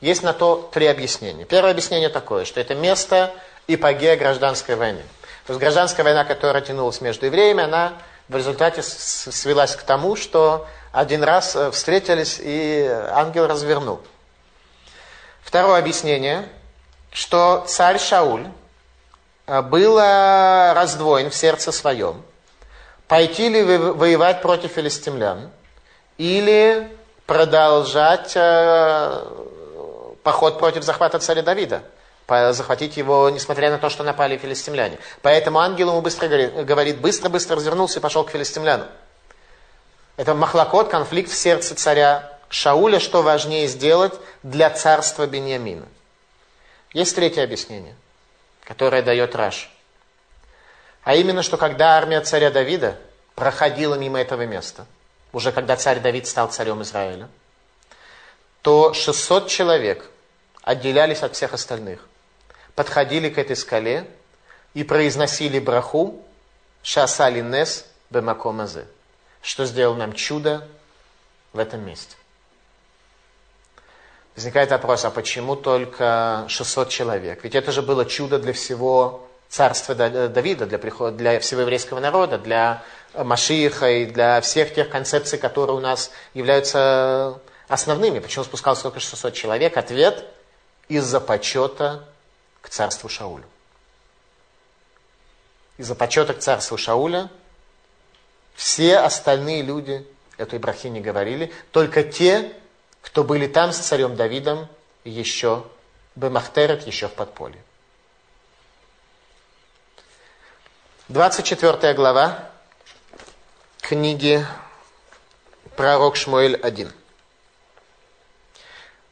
[0.01, 1.45] Есть на то три объяснения.
[1.45, 3.33] Первое объяснение такое, что это место
[3.67, 5.03] ипогея гражданской войны.
[5.47, 7.95] То есть гражданская война, которая тянулась между евреями, она
[8.29, 14.01] в результате свелась к тому, что один раз э, встретились и ангел развернул.
[15.43, 16.49] Второе объяснение,
[17.13, 18.47] что царь Шауль
[19.47, 22.23] э, был э, раздвоен в сердце своем.
[23.07, 25.53] Пойти ли воевать против филистимлян
[26.19, 26.91] или
[27.27, 28.37] продолжать
[30.27, 31.83] поход против захвата царя Давида
[32.29, 34.99] захватить его, несмотря на то, что напали филистимляне.
[35.23, 38.89] Поэтому ангел ему быстро говорит, быстро-быстро развернулся и пошел к филистимлянам.
[40.17, 45.87] Это махлокот, конфликт в сердце царя Шауля, что важнее сделать для царства Беньямина.
[46.93, 47.95] Есть третье объяснение,
[48.65, 49.71] которое дает Раш.
[51.05, 52.97] А именно, что когда армия царя Давида
[53.37, 54.87] проходила мимо этого места–
[55.37, 57.29] уже когда царь Давид стал царем Израиля,
[58.63, 60.11] то 600 человек
[60.67, 62.07] отделялись от всех остальных,
[62.75, 64.07] подходили к этой скале
[64.75, 66.23] и произносили браху
[66.83, 68.87] «Шасали нес бемакомазе»,
[69.41, 70.67] что сделал нам чудо
[71.53, 72.17] в этом месте.
[74.35, 77.45] Возникает вопрос, а почему только 600 человек?
[77.45, 82.39] Ведь это же было чудо для всего царства Давида, для, прихода, для всего еврейского народа,
[82.39, 82.83] для
[83.15, 87.39] Машииха и для всех тех концепций, которые у нас являются
[87.69, 88.19] основными.
[88.19, 89.77] Почему спускалось только 600 человек?
[89.77, 90.25] Ответ–
[90.89, 92.09] из-за почета
[92.63, 93.47] к царству Шаулю.
[95.79, 97.31] Из-за почета к царству Шауля
[98.55, 100.07] все остальные люди
[100.39, 102.53] эту Ибрахи не говорили, только те,
[103.03, 104.69] кто были там с царем Давидом
[105.05, 105.65] еще
[106.15, 107.63] Бемахтерет, еще в подполье.
[111.09, 112.51] 24 глава
[113.81, 114.45] книги
[115.77, 116.91] Пророк Шмуэль 1.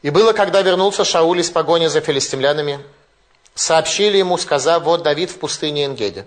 [0.05, 2.79] «И было, когда вернулся Шауль из погони за филистимлянами,
[3.55, 6.27] сообщили ему, сказав, вот Давид в пустыне Энгеде.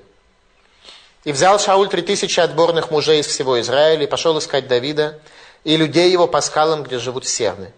[1.25, 5.19] И взял Шауль три тысячи отборных мужей из всего Израиля и пошел искать Давида
[5.63, 7.71] и людей его по скалам, где живут серны.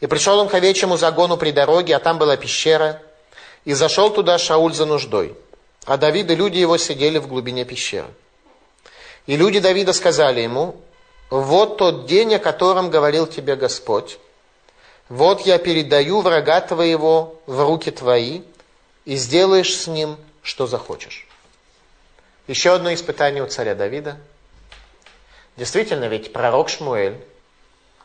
[0.00, 3.02] И пришел он к овечьему загону при дороге, а там была пещера,
[3.66, 5.36] и зашел туда Шауль за нуждой.
[5.84, 8.08] А Давид и люди его сидели в глубине пещеры.
[9.26, 10.80] И люди Давида сказали ему,
[11.28, 14.18] вот тот день, о котором говорил тебе Господь.
[15.10, 18.42] Вот я передаю врага твоего в руки твои,
[19.04, 21.26] и сделаешь с ним, что захочешь.
[22.46, 24.18] Еще одно испытание у царя Давида.
[25.56, 27.20] Действительно, ведь пророк Шмуэль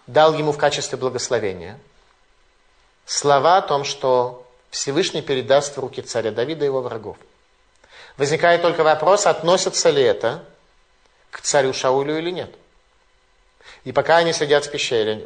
[0.08, 1.80] дал ему в качестве благословения
[3.06, 7.18] слова о том, что Всевышний передаст в руки царя Давида его врагов.
[8.18, 10.43] Возникает только вопрос, относится ли это
[11.30, 12.56] к царю Шаулю или нет.
[13.86, 15.26] И пока они сидят в пещере,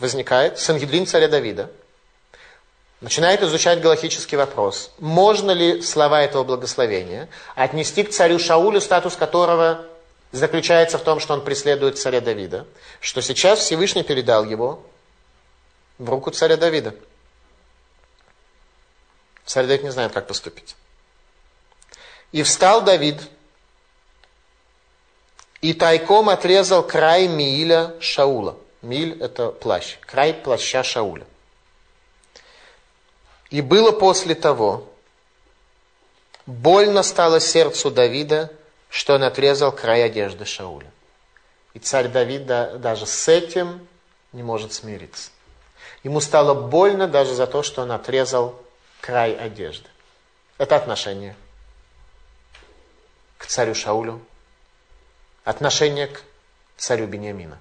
[0.00, 1.70] возникает Сангидрин царя Давида,
[3.00, 9.84] начинает изучать галактический вопрос, можно ли слова этого благословения отнести к царю Шаулю, статус которого
[10.30, 12.66] заключается в том, что он преследует царя Давида,
[13.00, 14.86] что сейчас Всевышний передал его
[15.98, 16.94] в руку царя Давида.
[19.44, 20.76] Царь Давид не знает, как поступить.
[22.30, 23.20] И встал Давид,
[25.62, 28.56] и тайком отрезал край Мииля Шаула.
[28.82, 31.24] Миль– это плащ, край плаща Шауля.
[33.50, 34.88] И было после того,
[36.46, 38.50] больно стало сердцу Давида,
[38.88, 40.90] что он отрезал край одежды Шауля.
[41.74, 43.86] И царь Давид даже с этим
[44.32, 45.30] не может смириться.
[46.02, 48.60] Ему стало больно даже за то, что он отрезал
[49.00, 49.88] край одежды.
[50.58, 51.36] Это отношение
[53.38, 54.20] к царю Шаулю,
[55.44, 56.22] отношение к
[56.76, 57.58] царю Бениамина.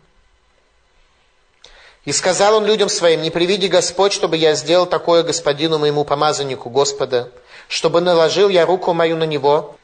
[2.05, 6.69] И сказал он людям своим, не приведи Господь, чтобы я сделал такое господину моему помазаннику
[6.69, 7.32] Господа,
[7.67, 9.75] чтобы наложил я руку мою на него,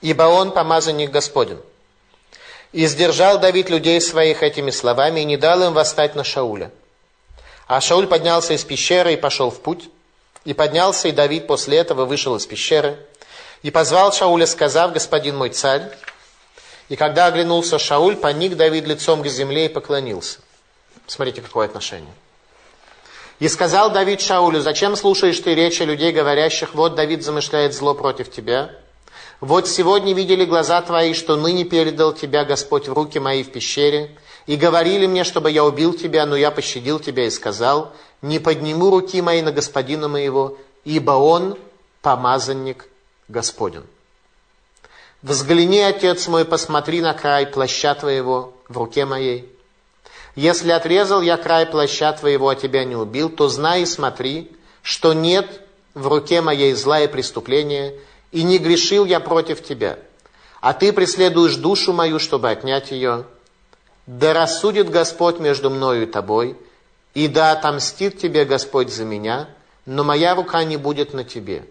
[0.00, 1.60] ибо он помазанник Господен.
[2.72, 6.70] И сдержал Давид людей своих этими словами и не дал им восстать на Шауля.
[7.66, 9.88] А Шауль поднялся из пещеры и пошел в путь.
[10.44, 12.98] И поднялся, и Давид после этого вышел из пещеры
[13.62, 15.90] и позвал Шауля, сказав, господин мой царь.
[16.88, 20.38] И когда оглянулся Шауль, поник Давид лицом к земле и поклонился.
[21.06, 22.12] Смотрите, какое отношение.
[23.38, 28.30] И сказал Давид Шаулю, зачем слушаешь ты речи людей, говорящих, вот Давид замышляет зло против
[28.30, 28.70] тебя?
[29.40, 34.16] Вот сегодня видели глаза твои, что ныне передал тебя Господь в руки мои в пещере,
[34.46, 38.90] и говорили мне, чтобы я убил тебя, но я пощадил тебя и сказал, не подниму
[38.90, 41.58] руки мои на господина моего, ибо он
[42.00, 42.88] помазанник
[43.28, 43.84] Господен.
[45.26, 49.52] Взгляни, отец мой, посмотри на край плаща твоего в руке моей.
[50.36, 54.52] Если отрезал я край плаща твоего, а тебя не убил, то знай и смотри,
[54.82, 55.62] что нет
[55.94, 57.94] в руке моей зла и преступления,
[58.30, 59.98] и не грешил я против тебя.
[60.60, 63.24] А ты преследуешь душу мою, чтобы отнять ее.
[64.06, 66.56] Да рассудит Господь между мною и тобой,
[67.14, 69.48] и да отомстит тебе Господь за меня,
[69.86, 71.64] но моя рука не будет на тебе.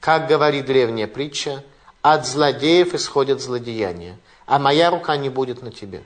[0.00, 1.62] Как говорит древняя притча,
[2.02, 6.02] от злодеев исходят злодеяния, а моя рука не будет на тебе.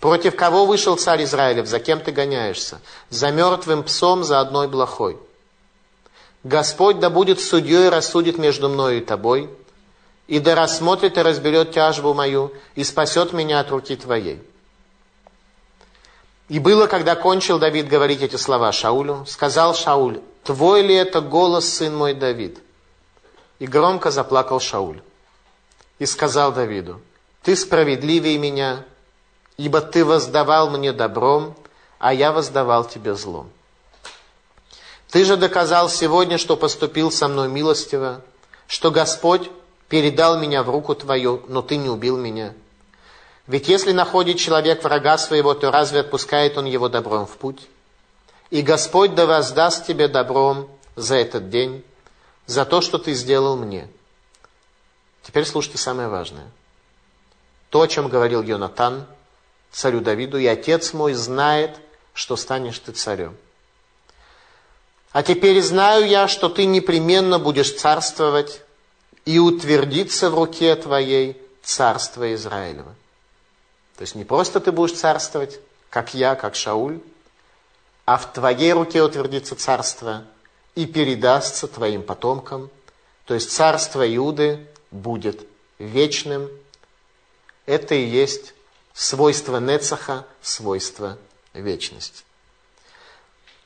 [0.00, 1.66] Против кого вышел царь Израилев?
[1.66, 2.80] За кем ты гоняешься?
[3.08, 5.18] За мертвым псом, за одной блохой.
[6.44, 9.50] Господь да будет судьей рассудит между мною и тобой,
[10.28, 14.40] и да рассмотрит и разберет тяжбу мою, и спасет меня от руки твоей.
[16.48, 21.68] И было, когда кончил Давид говорить эти слова Шаулю, сказал Шауль, «Твой ли это голос,
[21.68, 22.58] сын мой Давид?»
[23.58, 25.00] И громко заплакал Шауль.
[25.98, 27.00] И сказал Давиду,
[27.42, 28.84] «Ты справедливее меня,
[29.56, 31.56] ибо ты воздавал мне добром,
[31.98, 33.50] а я воздавал тебе злом.
[35.10, 38.20] Ты же доказал сегодня, что поступил со мной милостиво,
[38.66, 39.50] что Господь
[39.88, 42.52] передал меня в руку твою, но ты не убил меня.
[43.46, 47.68] Ведь если находит человек врага своего, то разве отпускает он его добром в путь?
[48.50, 51.84] И Господь да воздаст тебе добром за этот день,
[52.46, 53.88] за то, что ты сделал мне.
[55.22, 56.48] Теперь слушайте самое важное.
[57.70, 59.06] То, о чем говорил Йонатан
[59.72, 61.76] царю Давиду, и отец мой знает,
[62.14, 63.36] что станешь ты царем.
[65.12, 68.62] А теперь знаю я, что ты непременно будешь царствовать
[69.24, 72.94] и утвердиться в руке твоей царство Израилева.
[73.96, 75.58] То есть не просто ты будешь царствовать,
[75.90, 77.00] как я, как Шауль,
[78.04, 80.22] а в твоей руке утвердится царство
[80.76, 82.70] и передастся твоим потомкам.
[83.24, 85.44] То есть царство Иуды будет
[85.80, 86.48] вечным.
[87.64, 88.54] Это и есть
[88.94, 91.18] свойство Нецаха, свойство
[91.54, 92.22] вечности.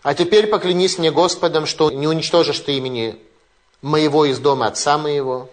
[0.03, 3.21] А теперь поклянись мне Господом, что не уничтожишь ты имени
[3.83, 5.51] моего из дома отца моего.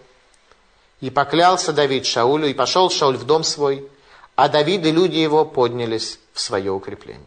[1.00, 3.86] И поклялся Давид Шаулю, и пошел Шауль в дом свой,
[4.36, 7.24] а Давид и люди его поднялись в свое укрепление.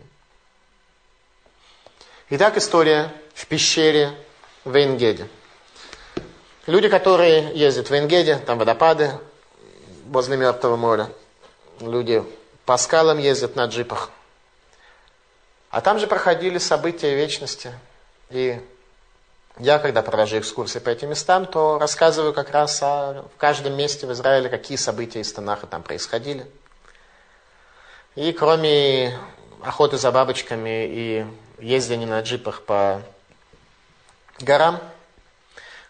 [2.29, 4.13] Итак, история в пещере
[4.65, 5.27] в Энгеде.
[6.67, 9.13] Люди, которые ездят в Энгеде, там водопады
[10.05, 11.09] возле Мертвого моря.
[11.79, 12.23] Люди
[12.65, 14.11] по скалам ездят на джипах.
[15.71, 17.73] А там же проходили события вечности.
[18.29, 18.61] И
[19.57, 24.05] я, когда провожу экскурсии по этим местам, то рассказываю как раз о в каждом месте
[24.05, 26.45] в Израиле, какие события из Танаха там происходили.
[28.13, 29.17] И кроме
[29.63, 31.25] охоты за бабочками и
[31.57, 33.01] ездения на джипах по
[34.43, 34.79] горам,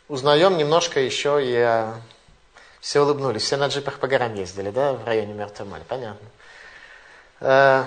[0.07, 2.01] узнаем немножко еще и о...
[2.81, 6.27] Все улыбнулись, все на джипах по горам ездили, да, в районе Мертвого моря, понятно.
[7.39, 7.85] Э,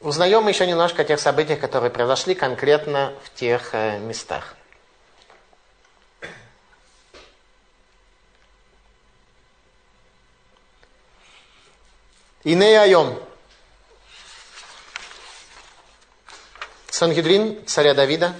[0.00, 4.56] узнаем еще немножко о тех событиях, которые произошли конкретно в тех э, местах.
[12.42, 13.18] Иней Айом.
[16.90, 18.34] Сангидрин царя Давида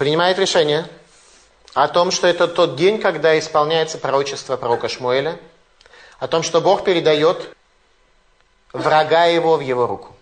[0.00, 0.86] принимает решение
[1.74, 5.38] о том, что это тот день, когда исполняется пророчество пророка Шмуэля,
[6.18, 7.54] о том, что Бог передает
[8.72, 10.16] врага его в его руку.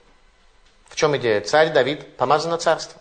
[0.89, 1.41] В чем идея?
[1.43, 3.01] Царь Давид помазан на царство.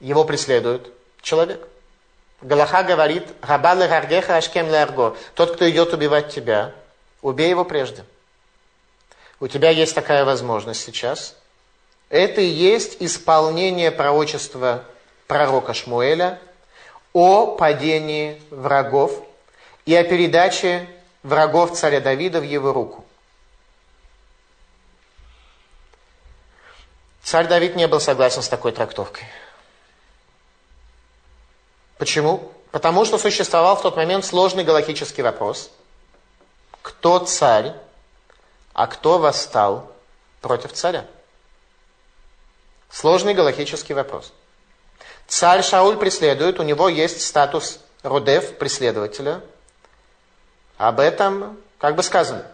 [0.00, 1.66] Его преследует человек.
[2.42, 5.16] Галаха говорит, Рабалы Гаргеха Ашкем Ларго.
[5.34, 6.74] Тот, кто идет убивать тебя,
[7.22, 8.04] убей его прежде.
[9.40, 11.36] У тебя есть такая возможность сейчас.
[12.10, 14.84] Это и есть исполнение пророчества
[15.32, 16.38] пророка Шмуэля
[17.14, 19.18] о падении врагов
[19.86, 20.86] и о передаче
[21.22, 23.06] врагов царя Давида в его руку.
[27.22, 29.24] Царь Давид не был согласен с такой трактовкой.
[31.96, 32.52] Почему?
[32.70, 35.70] Потому что существовал в тот момент сложный галактический вопрос.
[36.82, 37.72] Кто царь,
[38.74, 39.90] а кто восстал
[40.42, 41.06] против царя?
[42.90, 44.30] Сложный галактический вопрос.
[45.26, 49.40] Царь Шауль преследует, у него есть статус Рудев, преследователя.
[50.76, 52.46] Об этом как бы сказано.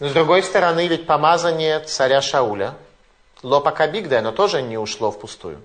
[0.00, 2.74] Но с другой стороны, ведь помазание царя Шауля,
[3.42, 5.60] Лопака Бигда, оно тоже не ушло впустую.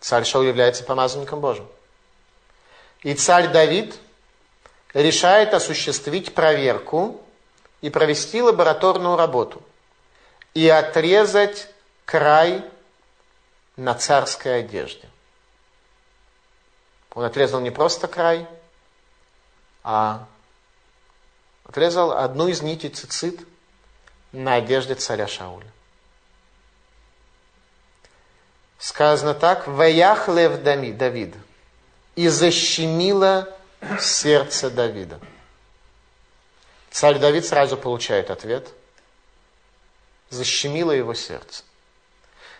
[0.00, 1.66] Царь Шауль является помазанником Божьим.
[3.02, 3.94] И царь Давид
[4.94, 7.20] решает осуществить проверку
[7.80, 9.62] и провести лабораторную работу.
[10.54, 11.68] И отрезать
[12.04, 12.64] край
[13.76, 15.08] на царской одежде.
[17.14, 18.46] Он отрезал не просто край,
[19.82, 20.26] а
[21.64, 23.40] отрезал одну из нитей цицит
[24.32, 25.70] на одежде царя Шауля.
[28.78, 31.34] Сказано так, «Ваях лев Давид»
[32.14, 33.48] и защемило
[34.00, 35.20] сердце Давида.
[36.90, 38.68] Царь Давид сразу получает ответ.
[40.30, 41.62] Защемило его сердце.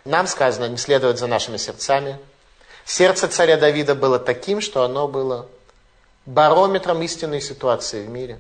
[0.07, 2.19] Нам сказано не следовать за нашими сердцами.
[2.85, 5.49] Сердце царя Давида было таким, что оно было
[6.27, 8.39] барометром истинной ситуации в мире.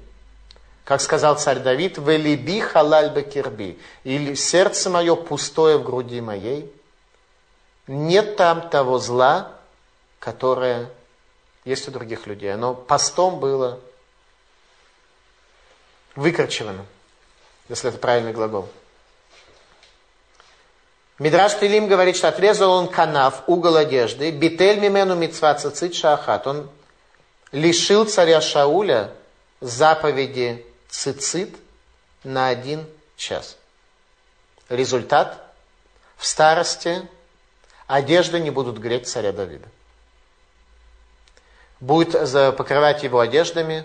[0.84, 6.72] Как сказал царь Давид, «Велиби халаль бекирби» или «Сердце мое пустое в груди моей».
[7.88, 9.52] Нет там того зла,
[10.20, 10.88] которое
[11.64, 12.54] есть у других людей.
[12.54, 13.80] Оно постом было
[16.14, 16.86] выкорчевано,
[17.68, 18.68] если это правильный глагол.
[21.18, 26.46] Мидраш Тилим говорит, что отрезал он канав, угол одежды, битель мимену митцва цицит шахат.
[26.46, 26.68] Он
[27.52, 29.12] лишил царя Шауля
[29.60, 31.56] заповеди цицит
[32.22, 32.86] на один
[33.16, 33.56] час.
[34.68, 35.42] Результат–
[36.16, 37.06] в старости
[37.86, 39.68] одежды не будут греть царя Давида.
[41.78, 42.12] Будет
[42.56, 43.84] покрывать его одеждами,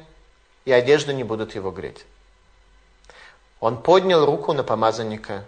[0.63, 2.05] и одежды не будут его греть.
[3.59, 5.43] Он поднял руку на помазанника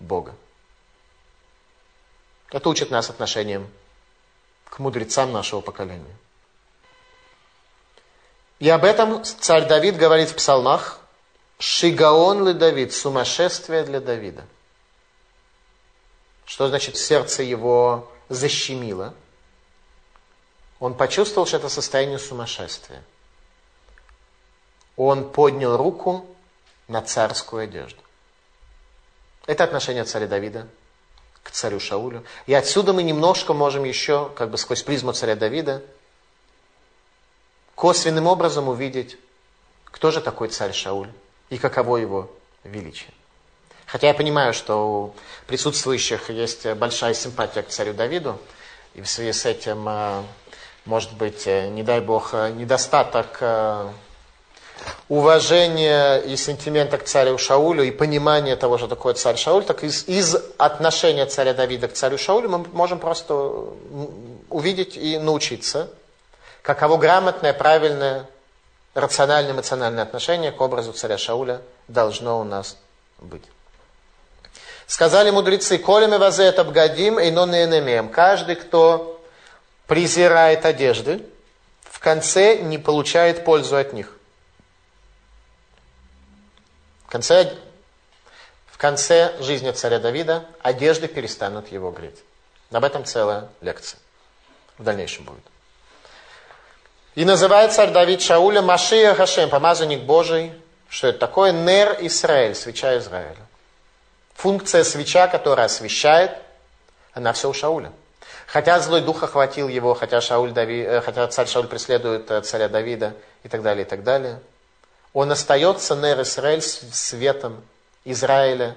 [0.00, 0.34] Бога.
[2.54, 3.68] Это учит нас отношением
[4.66, 6.16] к мудрецам нашего поколения.
[8.60, 11.00] И об этом царь Давид говорит в псалмах.
[11.58, 14.44] Шигаон ли Давид, сумасшествие для Давида.
[16.44, 19.14] Что значит сердце его защемило?
[20.78, 23.02] Он почувствовал, что это состояние сумасшествия.
[24.94, 26.24] Он поднял руку
[26.86, 28.00] на царскую одежду.
[29.46, 30.68] Это отношение царя Давида
[31.44, 32.24] к царю Шаулю.
[32.46, 35.82] И отсюда мы немножко можем еще, как бы сквозь призму царя Давида,
[37.76, 39.16] косвенным образом увидеть,
[39.84, 41.10] кто же такой царь Шауль
[41.50, 42.30] и каково его
[42.64, 43.12] величие.
[43.86, 45.14] Хотя я понимаю, что у
[45.46, 48.40] присутствующих есть большая симпатия к царю Давиду,
[48.94, 50.22] и в связи с этим, э,
[50.86, 53.38] может быть, э, не дай бог, э, недостаток
[55.08, 60.08] уважения и сентимента к царю Шаулю и понимания того, что такое царь Шауль, так из,
[60.08, 63.34] из отношения царя Давида к царю Шаулю мы можем просто
[64.50, 65.90] увидеть и научиться,
[66.62, 68.28] каково грамотное, правильное,
[68.94, 72.76] рациональное, эмоциональное отношение к образу царя Шауля должно у нас
[73.18, 73.44] быть.
[74.86, 79.20] Сказали мудрецы, колем и вазе это обгадим, и но не Каждый, кто
[79.86, 81.24] презирает одежды,
[81.82, 84.16] в конце не получает пользу от них.
[87.03, 87.52] В конце,
[88.66, 92.18] в конце жизни царя Давида одежды перестанут его греть.
[92.72, 94.00] Об этом целая лекция
[94.78, 95.44] в дальнейшем будет.
[97.14, 100.52] И называет царь Давид Шауля Машия Хашем, помазанник Божий.
[100.88, 101.52] Что это такое?
[101.52, 103.46] Нер Израиль, свеча Израиля.
[104.34, 106.32] Функция свеча, которая освещает,
[107.12, 107.92] она все у Шауля.
[108.48, 112.68] Хотя злой дух охватил его, хотя, Шауль Дави, э, хотя царь Шауль преследует э, царя
[112.68, 114.40] Давида и так далее, и так далее.
[115.14, 117.62] Он остается Нер Израиль светом
[118.04, 118.76] Израиля.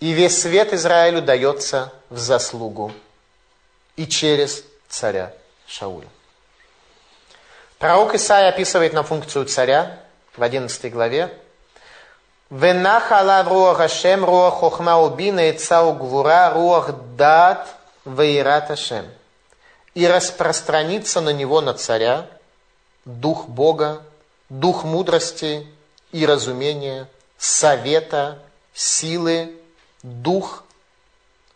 [0.00, 2.92] И весь свет Израилю дается в заслугу
[3.94, 5.32] и через царя
[5.66, 6.08] Шауля.
[7.78, 10.00] Пророк Исаия описывает нам функцию царя
[10.36, 11.32] в 11 главе.
[12.50, 17.68] Венахала руах Ашем, руах хохма убина, ица гвура, руах дат,
[18.04, 19.06] вейрат Ашем.
[19.94, 22.26] И распространится на него, на царя,
[23.04, 24.02] дух Бога,
[24.52, 25.66] дух мудрости
[26.10, 28.38] и разумения, совета,
[28.74, 29.58] силы,
[30.02, 30.64] дух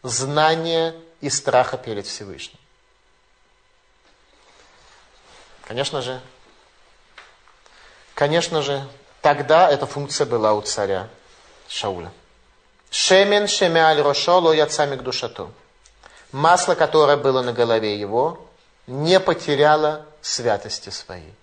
[0.03, 2.59] знания и страха перед Всевышним.
[5.65, 6.21] Конечно же,
[8.15, 8.89] конечно же,
[9.21, 11.09] тогда эта функция была у царя
[11.69, 12.11] Шауля.
[12.91, 15.53] Шемен шемяль рошоло яцами к душату.
[16.33, 18.41] Масло, которое было на голове его,
[18.87, 21.35] не потеряло святости своей.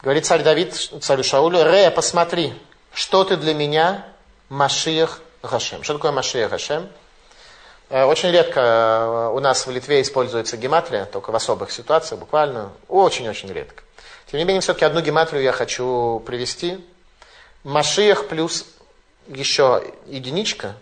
[0.00, 2.54] Говорит царь Давид царю Шаулю, Ре, посмотри,
[2.94, 4.06] что ты для меня,
[4.48, 5.82] Машиях Гашем.
[5.82, 6.88] Что такое Машиях Гашем?
[7.90, 12.70] Э, очень редко э, у нас в Литве используется гематрия, только в особых ситуациях, буквально
[12.86, 13.82] очень-очень редко.
[14.30, 16.78] Тем не менее, все-таки одну гематрию я хочу привести.
[17.64, 18.66] Машиях плюс
[19.26, 20.76] еще единичка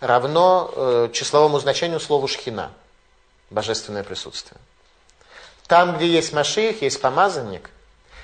[0.00, 2.72] равно э, числовому значению слову шхина,
[3.50, 4.58] божественное присутствие.
[5.66, 7.68] Там, где есть Машиях, есть помазанник,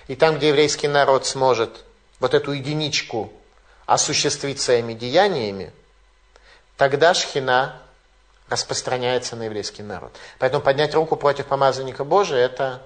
[0.09, 1.85] и там, где еврейский народ сможет
[2.21, 3.33] вот эту единичку
[3.87, 5.73] осуществить своими деяниями,
[6.77, 7.81] тогда шхина
[8.49, 10.17] распространяется на еврейский народ.
[10.39, 12.83] Поэтому поднять руку против помазанника Божия это,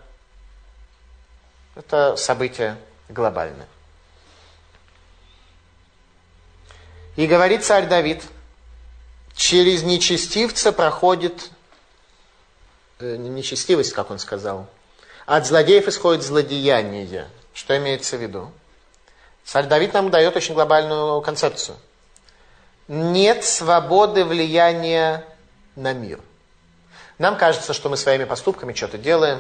[1.75, 2.77] это событие
[3.09, 3.69] глобальное.
[7.17, 8.23] И говорит царь Давид,
[9.35, 11.51] через нечестивца проходит
[12.99, 14.69] э, нечестивость, как он сказал.
[15.31, 17.29] От злодеев исходит злодеяние.
[17.55, 18.51] Что имеется в виду?
[19.45, 21.77] Царь Давид нам дает очень глобальную концепцию.
[22.89, 25.25] Нет свободы влияния
[25.77, 26.19] на мир.
[27.19, 29.39] Нам кажется, что мы своими поступками что-то делаем,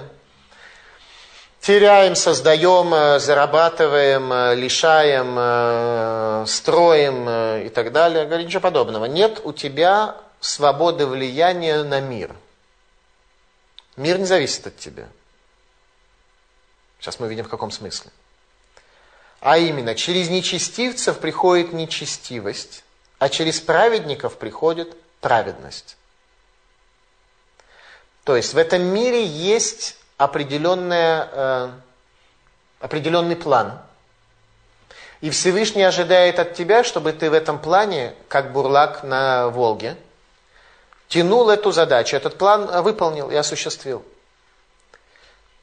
[1.60, 7.28] теряем, создаем, э, зарабатываем, э, лишаем, э, строим
[7.66, 8.26] и так далее.
[8.26, 9.06] Говорит, ничего подобного.
[9.06, 12.36] Нет у тебя свободы влияния на мир.
[13.96, 15.08] Мир не зависит от тебя.
[17.00, 18.10] Сейчас мы видим в каком смысле.
[19.40, 22.84] А именно, через нечестивцев приходит нечестивость,
[23.18, 25.96] а через праведников приходит праведность.
[28.24, 31.70] То есть в этом мире есть определенная, э,
[32.80, 33.80] определенный план.
[35.22, 39.96] И Всевышний ожидает от тебя, чтобы ты в этом плане, как бурлак на Волге,
[41.08, 44.04] тянул эту задачу, этот план выполнил и осуществил.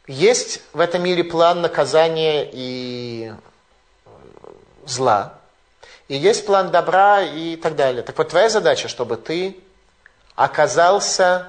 [0.08, 3.34] Есть в этом мире план наказания и
[4.86, 5.34] зла,
[6.08, 8.04] и есть план добра и так далее.
[8.04, 9.58] Так вот, твоя задача, чтобы ты
[10.36, 11.48] оказался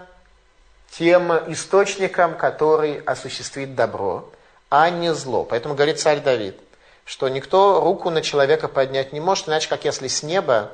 [0.90, 4.28] тем источником, который осуществит добро,
[4.70, 5.44] а не зло.
[5.44, 6.58] Поэтому говорит царь Давид,
[7.04, 10.72] что никто руку на человека поднять не может, иначе как если с неба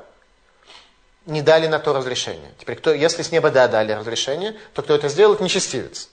[1.27, 2.51] не дали на то разрешение.
[2.57, 6.09] Теперь, кто, если с неба да, дали разрешение, то кто это сделает, нечестивец.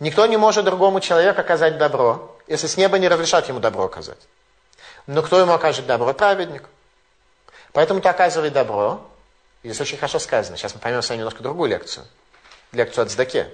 [0.00, 4.18] Никто не может другому человеку оказать добро, если с неба не разрешат ему добро оказать.
[5.06, 6.12] Но кто ему окажет добро?
[6.12, 6.64] Праведник.
[7.72, 9.00] Поэтому ты оказывай добро.
[9.62, 10.56] И здесь очень хорошо сказано.
[10.56, 12.06] Сейчас мы поймем с вами немножко другую лекцию.
[12.72, 13.48] Лекцию от Здаке.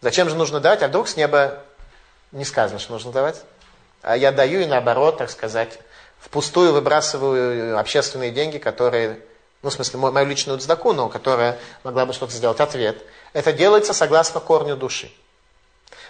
[0.00, 0.82] Зачем же нужно давать?
[0.82, 1.62] А вдруг с неба
[2.32, 3.42] не сказано, что нужно давать?
[4.02, 5.78] А я даю и наоборот, так сказать,
[6.18, 9.20] впустую выбрасываю общественные деньги, которые,
[9.62, 12.60] ну, в смысле, мою личную дздаку, но которая могла бы что-то сделать.
[12.60, 12.96] Ответ.
[13.32, 15.10] Это делается согласно корню души.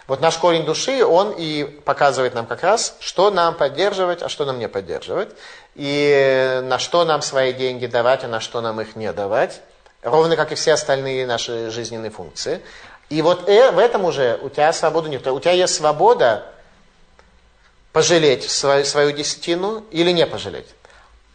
[0.06, 4.44] Вот наш корень души, он и показывает нам как раз, что нам поддерживать, а что
[4.44, 5.30] нам не поддерживать,
[5.74, 9.60] и на что нам свои деньги давать, а на что нам их не давать,
[10.02, 12.62] ровно как и все остальные наши жизненные функции.
[13.10, 15.26] И вот э, в этом уже у тебя свобода нет.
[15.26, 16.46] У тебя есть свобода
[17.92, 20.68] пожалеть свою, свою десятину или не пожалеть.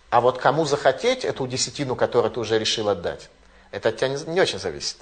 [0.09, 3.29] А вот кому захотеть эту десятину, которую ты уже решил отдать,
[3.71, 4.97] это от тебя не, не очень зависит.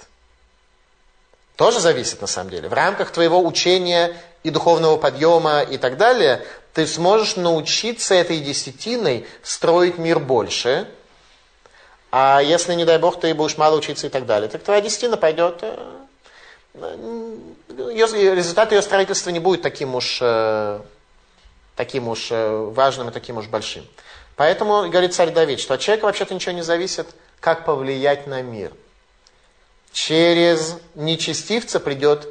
[1.60, 2.70] Тоже зависит на самом деле.
[2.70, 6.42] В рамках твоего учения и духовного подъема и так далее,
[6.72, 10.88] ты сможешь научиться этой десятиной строить мир больше.
[12.10, 15.18] А если, не дай бог, ты будешь мало учиться и так далее, так твоя десятина
[15.18, 15.58] пойдет...
[15.60, 16.96] Э,
[17.92, 20.80] ее, результат ее строительства не будет таким уж, э,
[21.76, 23.84] таким уж э, важным и таким уж большим.
[24.34, 27.08] Поэтому говорит царь Давид, что от человека вообще-то ничего не зависит,
[27.38, 28.72] как повлиять на мир–
[29.92, 32.28] через нечестивца придет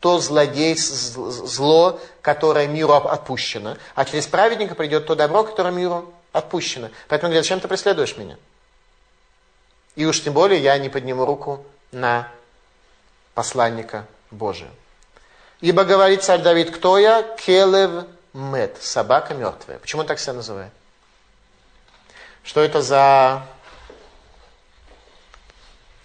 [0.00, 6.90] то злодей, зло, которое миру отпущено, а через праведника придет то добро, которое миру отпущено.
[7.08, 8.36] Поэтому говорит, зачем ты преследуешь меня?
[9.96, 12.28] И уж тем более я не подниму руку на
[13.34, 14.68] посланника Божия.
[15.60, 17.22] Ибо говорит царь Давид, кто я?
[17.22, 18.04] Келев
[18.34, 19.78] мед, собака мертвая.
[19.78, 20.72] Почему он так себя называет?
[22.42, 23.46] Что это за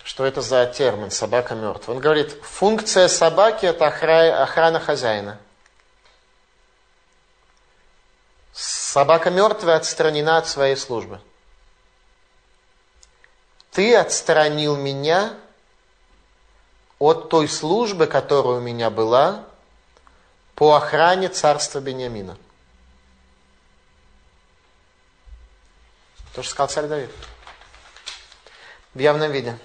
[0.10, 1.96] что это за термин «собака мертвая».
[1.96, 5.40] Он говорит, функция собаки– это охрана хозяина.
[8.52, 11.22] Собака мертвая отстранена от своей службы.
[13.70, 15.38] Ты отстранил меня
[16.98, 19.46] от той службы, которая у меня была
[20.56, 22.36] по охране царства Бениамина.
[26.34, 27.12] То, что сказал царь Давид.
[28.96, 29.56] В явном виде.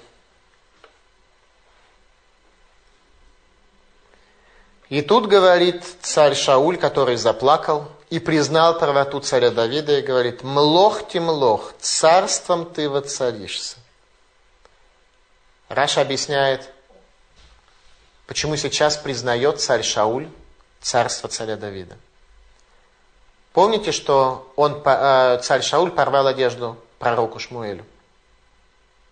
[4.95, 11.09] И тут говорит царь Шауль, который заплакал и признал правоту царя Давида и говорит, «Млох
[11.09, 13.79] ти млох, царством ты воцаришься».
[15.69, 16.71] Раша объясняет,
[18.29, 20.29] почему сейчас признает царь Шауль
[20.81, 21.97] царство царя Давида.
[23.53, 27.85] Помните, что он, э, царь Шауль порвал одежду пророку Шмуэлю?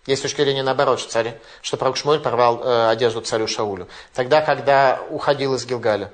[0.05, 3.87] Есть точка зрения наоборот, что, царь, что пророк Шмуэль порвал э, одежду царю Шаулю.
[4.13, 6.11] Тогда, когда уходил из Гилгаля,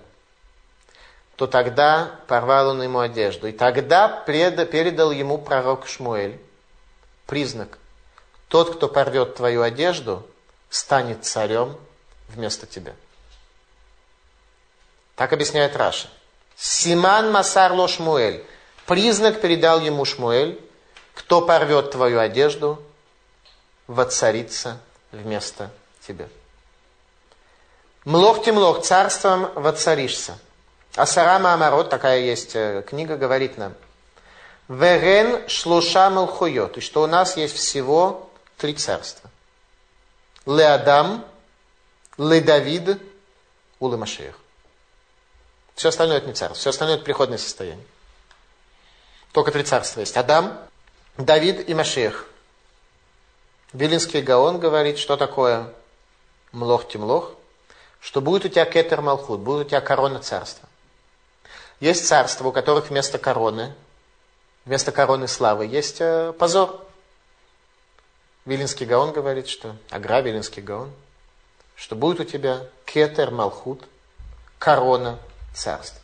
[1.36, 3.48] то тогда порвал он ему одежду.
[3.48, 6.40] И тогда пред, передал ему пророк Шмуэль
[7.26, 7.78] признак.
[8.48, 10.28] Тот, кто порвет твою одежду,
[10.70, 11.78] станет царем
[12.28, 12.94] вместо тебя.
[15.16, 16.10] Так объясняет Раша.
[16.56, 18.44] Симан Масар Ло Шмуэль.
[18.86, 20.60] Признак передал ему Шмуэль.
[21.14, 22.82] Кто порвет твою одежду,
[23.90, 24.78] воцарится
[25.12, 25.72] вместо
[26.08, 26.30] тебя.
[28.06, 30.38] Млох темлох, царством воцаришься.
[30.96, 33.74] А Сарама Амарот, такая есть э, книга, говорит нам,
[34.68, 39.30] Верен шлуша мелхуйот, и что у нас есть всего три царства.
[40.46, 41.26] Леадам,
[42.18, 43.02] Ледавид,
[43.80, 44.06] Улы
[45.76, 47.86] Все остальное это не царство, все остальное это приходное состояние.
[49.32, 50.16] Только три царства есть.
[50.16, 50.60] Адам,
[51.18, 52.28] Давид и Машех.
[53.74, 55.72] Вилинский Гаон говорит, что такое
[56.51, 57.34] млох-темлох,
[57.99, 60.67] что будет у тебя кетер малхут, будет у тебя корона царства.
[61.80, 63.76] Есть царства, у которых вместо короны,
[64.65, 66.84] вместо короны славы есть э, позор.
[68.45, 70.91] Вилинский Гаон говорит, что, Агра Вилинский Гаон,
[71.76, 73.84] что будет у тебя кетер малхут,
[74.57, 75.20] корона
[75.53, 75.99] царства.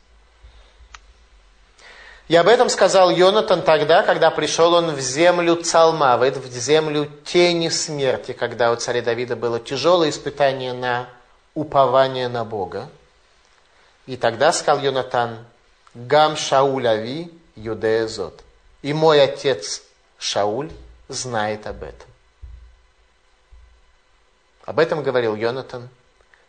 [2.27, 7.69] И об этом сказал Йонатан тогда, когда пришел он в землю Цалмавит, в землю тени
[7.69, 11.07] смерти, когда у царя Давида было тяжелое испытание на
[11.53, 12.89] упование на Бога.
[14.07, 15.45] И тогда сказал Йонатан,
[15.93, 18.41] Гам Шауль Ави Юдеезот.
[18.81, 19.83] И мой отец
[20.17, 20.71] Шауль
[21.07, 22.07] знает об этом.
[24.65, 25.89] Об этом говорил Йонатан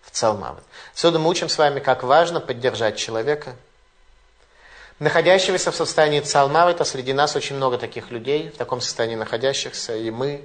[0.00, 0.64] в Цалмавит.
[0.94, 3.54] Отсюда мы учим с вами, как важно поддержать человека,
[4.98, 6.84] находящегося в состоянии Цалмавита.
[6.84, 10.42] Среди нас очень много таких людей, в таком состоянии находящихся, и мы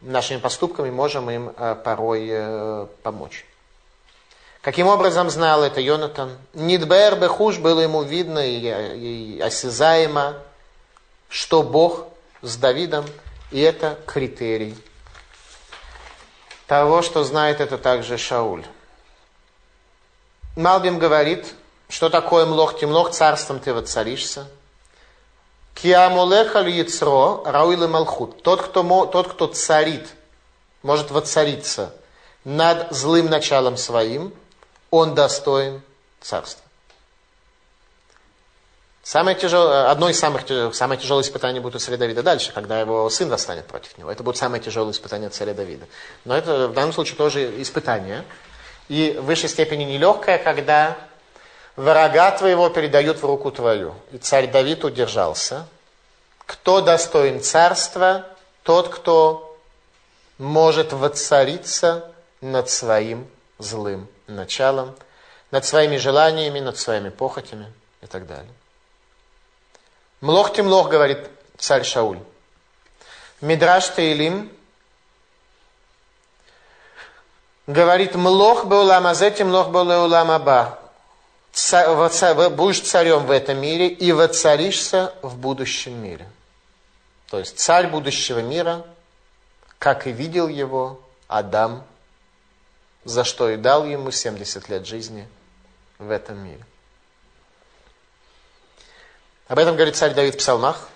[0.00, 3.44] нашими поступками можем им э, порой э, помочь.
[4.60, 6.36] Каким образом знал это Йонатан?
[6.54, 10.34] Нидбер Бехуш было ему видно и, и осязаемо,
[11.28, 12.06] что Бог
[12.42, 13.04] с Давидом,
[13.50, 14.76] и это критерий
[16.72, 18.64] того, что знает это также Шауль.
[20.56, 21.54] Малбим говорит,
[21.92, 24.48] что такое млох темлох, царством ты воцаришься.
[25.74, 28.42] Киамулеха яцро рауилы малхут.
[28.42, 30.08] Тот кто, тот, кто царит,
[30.82, 31.94] может воцариться
[32.44, 34.34] над злым началом своим–
[34.92, 35.82] он достоин
[36.20, 36.62] царства.
[39.02, 40.42] Самое тяжелое, одно из самых
[40.74, 44.12] самое тяжелое испытание будет у царя Давида дальше, когда его сын восстанет против него.
[44.12, 45.86] Это будет самое тяжелое испытание царя Давида.
[46.24, 48.24] Но это в данном случае тоже испытание.
[48.88, 50.96] И в высшей степени нелегкое, когда
[51.76, 53.94] врага твоего передают в руку твою.
[54.10, 55.66] И царь Давид удержался.
[56.46, 58.26] Кто достоин царства?
[58.62, 59.58] Тот, кто
[60.38, 64.94] может воцариться над своим злым началом,
[65.50, 68.52] над своими желаниями, над своими похотями и так далее.
[70.20, 72.18] Млох Тимлох, говорит царь Шауль.
[73.40, 74.52] Мидраш Таилим
[77.66, 80.81] говорит, Млох был ламазете, Млох был уламаба.
[81.52, 86.28] Будешь царем в этом мире и воцаришься в будущем мире.
[87.28, 88.84] То есть царь будущего мира,
[89.78, 91.84] как и видел его Адам
[93.04, 95.28] за что и дал ему 70 лет жизни
[95.98, 96.64] в этом мире.
[99.48, 100.88] Об этом говорит царь Давид в псалмах.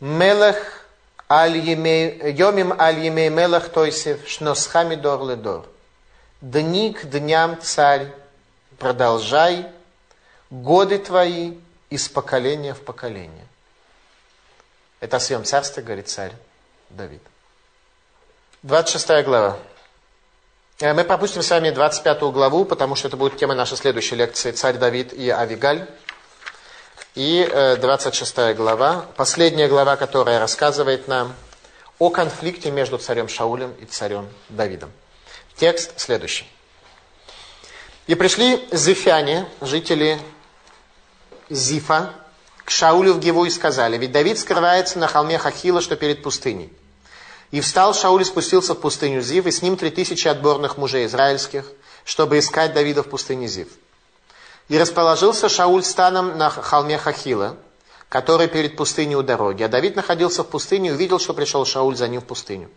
[0.00, 0.86] Мелех
[1.30, 5.66] аль йомим аль емей мелех тойсев шносхами дор ледор.
[6.40, 8.12] Дни к дням, царь,
[8.82, 9.68] продолжай
[10.50, 11.54] годы твои
[11.88, 13.46] из поколения в поколение.
[14.98, 16.32] Это о своем царстве, говорит царь
[16.90, 17.22] Давид.
[18.64, 19.56] 26 глава.
[20.80, 24.50] Э, мы пропустим с вами 25 главу, потому что это будет тема нашей следующей лекции
[24.50, 25.86] «Царь Давид и Авигаль».
[27.14, 27.48] И
[27.80, 31.34] 26 э, глава, последняя глава, которая рассказывает нам
[32.00, 34.90] о конфликте между царем Шаулем и царем Давидом.
[35.56, 36.46] Текст следующий.
[38.06, 40.18] «И пришли зифяне, жители
[41.48, 42.14] Зифа,
[42.64, 46.72] к Шаулю в Геву и сказали, ведь Давид скрывается на холме Хахила, что перед пустыней.
[47.50, 51.06] И встал Шауль и спустился в пустыню Зив, и с ним три тысячи отборных мужей
[51.06, 51.66] израильских,
[52.04, 53.68] чтобы искать Давида в пустыне Зив.
[54.68, 57.56] И расположился Шауль станом на холме Хахила,
[58.08, 59.62] который перед пустыней у дороги.
[59.62, 62.70] А Давид находился в пустыне и увидел, что пришел Шауль за ним в пустыню.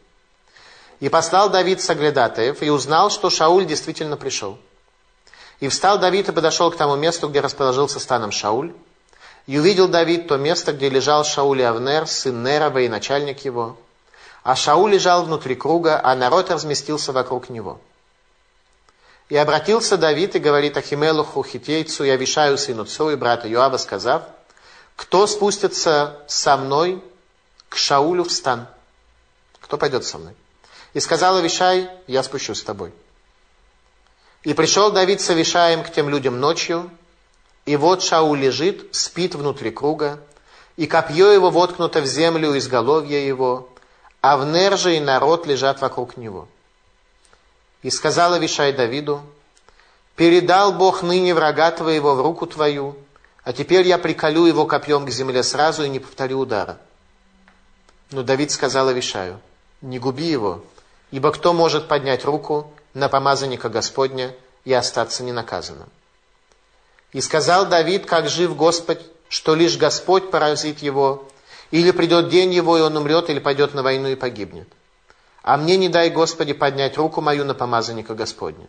[1.00, 4.58] И послал Давид соглядатаев, и узнал, что Шауль действительно пришел.
[5.60, 8.74] И встал Давид и подошел к тому месту, где расположился станом Шауль.
[9.48, 13.78] И увидел Давид то место, где лежал Шауль и Авнер, сын Нера, военачальник его,
[14.44, 17.80] а Шауль лежал внутри круга, а народ разместился вокруг него.
[19.30, 24.24] И обратился Давид и говорит Ахимелуху, хитейцу и Авишаю, сыну Цу и брата Юава, сказав,
[24.96, 27.04] кто спустится со мной
[27.70, 28.68] к Шаулю в стан?
[29.62, 30.36] Кто пойдет со мной?
[30.94, 32.94] И сказал Авишай, я спущусь с тобой.
[34.46, 36.92] И пришел Давид с Авишаем к тем людям ночью,
[37.66, 40.20] и вот Шауль лежит, спит внутри круга,
[40.78, 43.68] и копье его воткнуто в землю изголовья его,
[44.22, 46.48] Авнер же и народ лежат вокруг него.
[47.82, 49.22] И сказал Авишай Давиду,
[50.16, 52.96] «Передал Бог ныне врага твоего в руку твою,
[53.44, 56.78] а теперь я приколю его копьем к земле сразу и не повторю удара».
[58.12, 59.40] Но Давид сказал Авишаю,
[59.82, 60.64] «Не губи его,
[61.10, 65.90] ибо кто может поднять руку на помазанника Господня и остаться ненаказанным?»
[67.14, 71.28] И сказал Давид, как жив Господь, что лишь Господь поразит его,
[71.72, 74.68] или придет день его, и он умрет, или пойдет на войну и погибнет.
[75.42, 78.68] А мне не дай, Господи, поднять руку мою на помазанника Господня.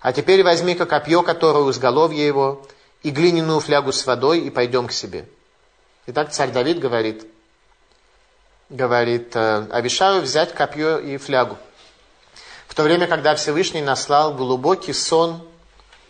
[0.00, 2.66] А теперь возьми-ка копье, которое у изголовья его,
[3.02, 5.28] и глиняную флягу с водой, и пойдем к себе.
[6.06, 7.26] Итак, царь Давид говорит,
[8.68, 11.56] говорит э, Авишаю взять копье и флягу.
[12.72, 15.46] В то время, когда Всевышний наслал глубокий сон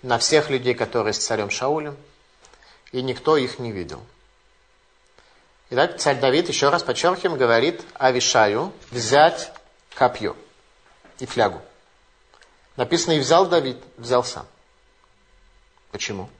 [0.03, 1.97] на всех людей, которые с царем Шаулем,
[2.93, 4.01] и никто их не видел.
[5.71, 9.51] Итак, царь Давид, еще раз подчеркиваем, говорит Авишаю взять
[9.97, 10.37] копье
[11.19, 11.61] и флягу.
[12.77, 14.47] Написано, и взял Давид, взял сам.
[15.91, 16.31] Почему?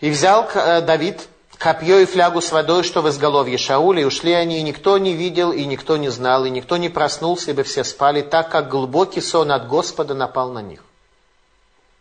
[0.00, 1.28] И взял э, Давид
[1.62, 5.14] копье и флягу с водой, что в изголовье Шауля, и ушли они, и никто не
[5.14, 9.20] видел, и никто не знал, и никто не проснулся, ибо все спали, так как глубокий
[9.20, 10.82] сон от Господа напал на них.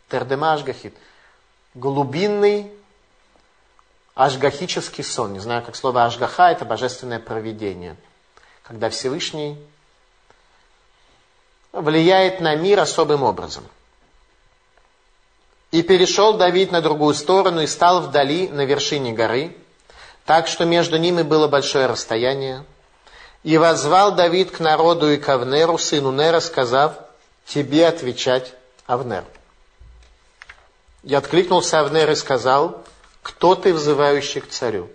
[0.09, 0.95] Тердема Ашгахит.
[1.75, 2.71] Глубинный
[4.15, 5.33] ашгахический сон.
[5.33, 7.95] Не знаю, как слово ашгаха, это божественное провидение.
[8.63, 9.57] Когда Всевышний
[11.71, 13.63] влияет на мир особым образом.
[15.71, 19.55] И перешел Давид на другую сторону и стал вдали на вершине горы,
[20.25, 22.65] так что между ними было большое расстояние.
[23.43, 26.93] И возвал Давид к народу и к Авнеру, сыну Нера, сказав,
[27.45, 28.53] тебе отвечать,
[28.85, 29.23] Авнер.
[31.03, 32.83] И откликнулся Авнер и сказал,
[33.23, 34.89] кто ты, взывающий к царю?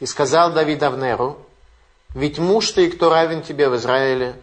[0.00, 1.38] И сказал Давид Авнеру,
[2.14, 4.34] ведь муж ты, и кто равен тебе в Израиле,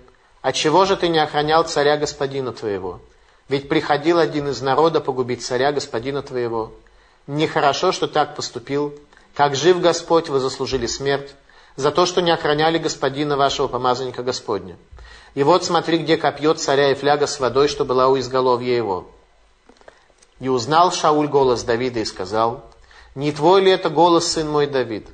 [0.41, 3.01] а чего же ты не охранял царя господина твоего?
[3.49, 6.73] Ведь приходил один из народа погубить царя господина твоего.
[7.27, 8.93] Нехорошо, что так поступил.
[9.33, 11.33] Как жив Господь, вы заслужили смерть
[11.75, 14.75] за то, что не охраняли господина вашего помазанника Господня.
[15.35, 19.07] И вот смотри, где копье царя и фляга с водой, что была у изголовья его.
[20.39, 22.65] И узнал Шауль голос Давида и сказал,
[23.15, 25.07] «Не твой ли это голос, сын мой Давид?»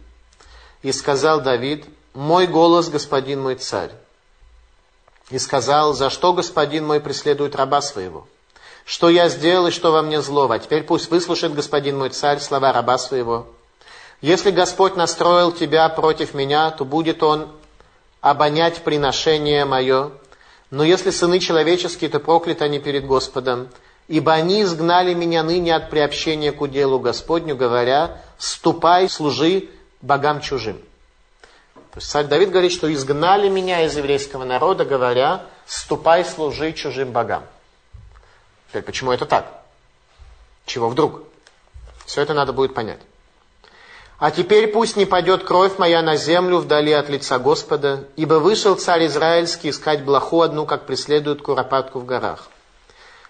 [0.81, 3.91] И сказал Давид, «Мой голос, господин мой царь».
[5.34, 8.27] И сказал, «За что господин мой преследует раба своего?
[8.86, 10.53] Что я сделал и что во мне злого?
[10.55, 13.47] А теперь пусть выслушает господин мой царь слова раба своего.
[14.21, 17.47] Если Господь настроил тебя против меня, то будет он
[18.21, 20.11] обонять приношение мое.
[20.69, 23.69] Но если сыны человеческие, то прокляты они перед Господом
[24.07, 29.69] ибо они изгнали меня ныне от приобщения к уделу Господню, говоря, ступай, служи
[30.01, 30.77] богам чужим.
[31.94, 37.12] То есть царь Давид говорит, что изгнали меня из еврейского народа, говоря, ступай, служи чужим
[37.12, 37.44] богам.
[38.70, 39.62] Теперь, почему это так?
[40.66, 41.22] Чего вдруг?
[42.08, 43.00] Все это надо будет понять.
[44.18, 48.74] А теперь пусть не пойдет кровь моя на землю вдали от лица Господа, ибо вышел
[48.74, 52.50] царь Израильский искать блоху одну, как преследуют куропатку в горах.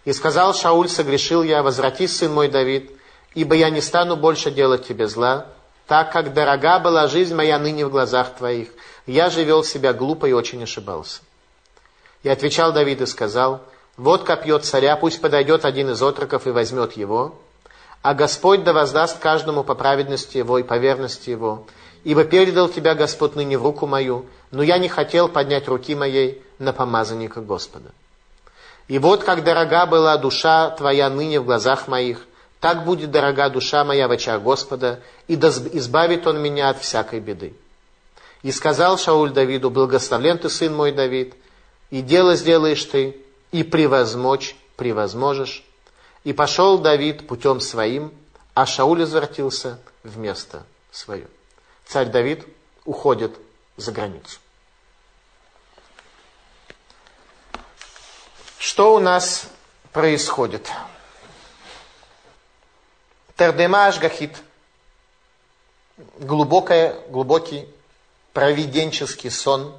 [0.05, 2.91] И сказал Шауль, согрешил я, возвратись, сын мой Давид,
[3.34, 5.47] ибо я не стану больше делать тебе зла,
[5.88, 8.69] так как дорога была жизнь моя ныне в глазах твоих.
[9.05, 11.21] Я же вел себя глупо и очень ошибался.
[12.23, 13.61] И отвечал Давид и сказал,
[13.97, 17.36] вот копье царя, пусть подойдет один из отроков и возьмет его,
[18.01, 21.65] а Господь да воздаст каждому по праведности его и по верности его,
[22.03, 26.41] ибо передал тебя Господь ныне в руку мою, но я не хотел поднять руки моей
[26.59, 27.91] на помазанника Господа.
[28.88, 32.25] И вот как дорога была душа твоя ныне в глазах моих,
[32.64, 37.53] так будет дорога душа моя в очах Господа, и избавит Он меня от всякой беды.
[38.41, 41.36] И сказал Шауль Давиду, благословлен ты, сын мой Давид,
[41.89, 43.18] и дело сделаешь ты,
[43.51, 45.66] и превозмочь превозможешь.
[46.24, 48.14] И пошел Давид путем своим,
[48.53, 51.28] а Шауль возвратился в место свое.
[51.86, 52.47] Царь Давид
[52.86, 53.36] уходит
[53.76, 54.39] за границу.
[58.57, 59.47] Что у нас
[59.91, 60.72] происходит?
[63.38, 64.38] Тердема Ашгахит.
[66.17, 67.67] Глубокое, глубокий
[68.34, 69.77] провиденческий сон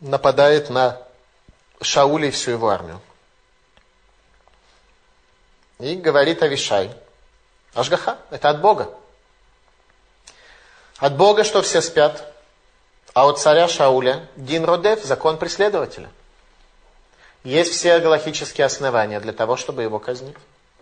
[0.00, 1.02] нападает на
[1.82, 3.00] Шауля и всю его армию.
[5.78, 6.94] И говорит Авишай.
[7.74, 8.94] Ашгаха, это от Бога.
[10.96, 12.34] От Бога, что все спят,
[13.12, 16.10] а от царя Шауля Дин Родев, закон преследователя–
[17.46, 20.34] есть все галахические основания для того, чтобы его казнить,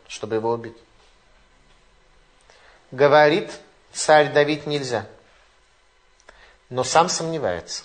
[0.08, 0.76] чтобы его убить.
[2.90, 3.50] Говорит
[3.92, 5.06] царь Давид нельзя,
[6.68, 7.84] но сам сомневается.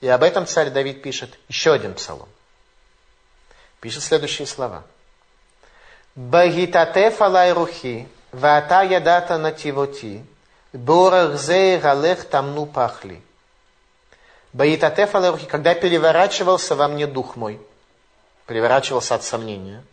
[0.00, 2.28] И об этом царь Давид пишет еще один псалом.
[3.80, 4.84] Пишет следующие слова.
[6.14, 10.24] Багитатеф алай рухи, ваата ядата нативоти,
[10.72, 13.22] борах галех тамну пахли.
[14.52, 17.60] Багитатеф алай рухи, когда переворачивался во мне дух мой–
[18.50, 19.84] переворачивался от сомнения.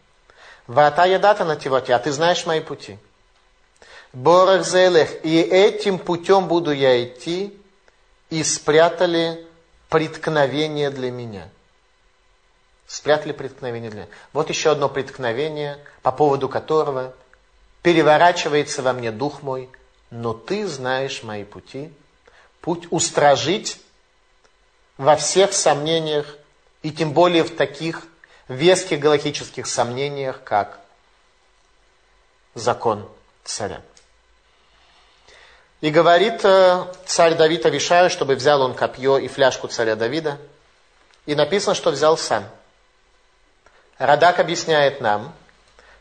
[0.68, 2.98] Вата ядата на тивоте, а ты знаешь мои пути.
[4.14, 7.58] Борах зелех, и этим путем буду я идти,
[8.30, 9.48] и спрятали
[9.90, 11.50] преткновение для меня.
[12.86, 14.10] Спрятали преткновение для меня.
[14.34, 17.14] Вот еще одно преткновение, по поводу которого
[17.82, 19.70] переворачивается во мне дух мой,
[20.10, 21.94] но ты знаешь мои пути.
[22.60, 23.80] Путь устражить
[24.98, 26.38] во всех сомнениях,
[26.82, 28.04] и тем более в таких
[28.48, 30.80] веских галактических сомнениях, как
[32.54, 33.08] закон
[33.44, 33.82] царя.
[35.82, 40.40] И говорит э, царь Давид Авишаю, чтобы взял он копье и фляжку царя Давида.
[41.28, 42.46] И написано, что взял сам.
[44.00, 45.34] Радак объясняет нам,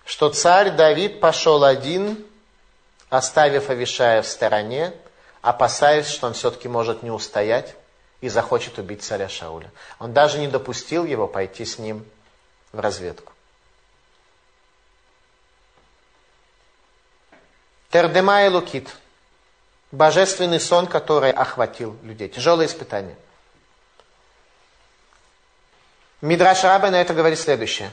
[0.04, 2.24] что царь Давид пошел один,
[3.10, 4.94] оставив Авишая в стороне,
[5.42, 7.74] опасаясь, что он все-таки может не устоять
[8.22, 9.70] и захочет убить царя Шауля.
[9.98, 12.06] Он даже не допустил его пойти с ним
[12.76, 13.32] в разведку.
[17.90, 18.88] Тердема и Лукит.
[19.90, 22.28] Божественный сон, который охватил людей.
[22.28, 23.16] Тяжелое испытание.
[26.20, 27.90] Мидраш Раба на это говорит следующее.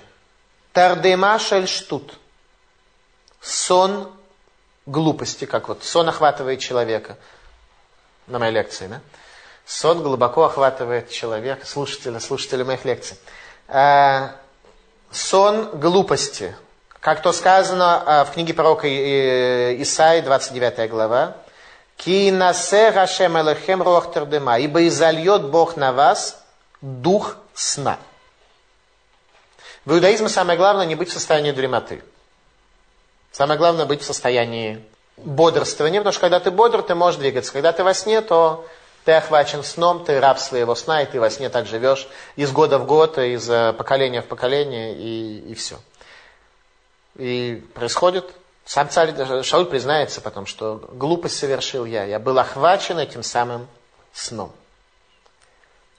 [0.74, 2.20] Тардема шельштут.
[3.40, 4.12] Сон
[4.86, 7.18] глупости, как вот сон охватывает человека.
[8.28, 9.02] На моей лекции, да?
[9.66, 13.18] Сон глубоко охватывает человека, слушателя, слушателя моих лекций.
[13.68, 14.32] Э,
[15.14, 16.56] сон глупости.
[17.00, 18.88] Как то сказано э, в книге пророка
[19.82, 21.36] Исаи, 29 глава.
[21.98, 26.44] Ки насе Рашем Элехем руах тердема, ибо изольет Бог на вас
[26.82, 28.00] дух сна.
[29.86, 32.04] В иудаизме самое главное не быть в состоянии дремоты.
[33.32, 34.84] Самое главное быть в состоянии
[35.18, 37.54] бодрствования, потому что когда ты бодр, ты можешь двигаться.
[37.54, 38.66] Когда ты во сне, то
[39.06, 42.80] ты охвачен сном, ты раб своего сна, и ты во сне так живешь из года
[42.80, 45.78] в год, из э, поколения в поколение, и, и все.
[47.16, 48.34] И происходит,
[48.66, 53.68] сам царь Шауль признается потом, что глупость совершил я, я был охвачен этим самым
[54.14, 54.52] сном.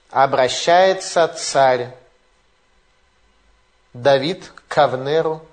[0.09, 1.95] Обращается царь
[3.93, 5.45] Давид к Авнеру,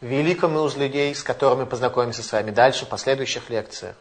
[0.00, 3.96] великому из людей, с которыми познакомимся с вами дальше в последующих лекциях,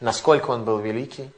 [0.00, 1.30] насколько он был великий,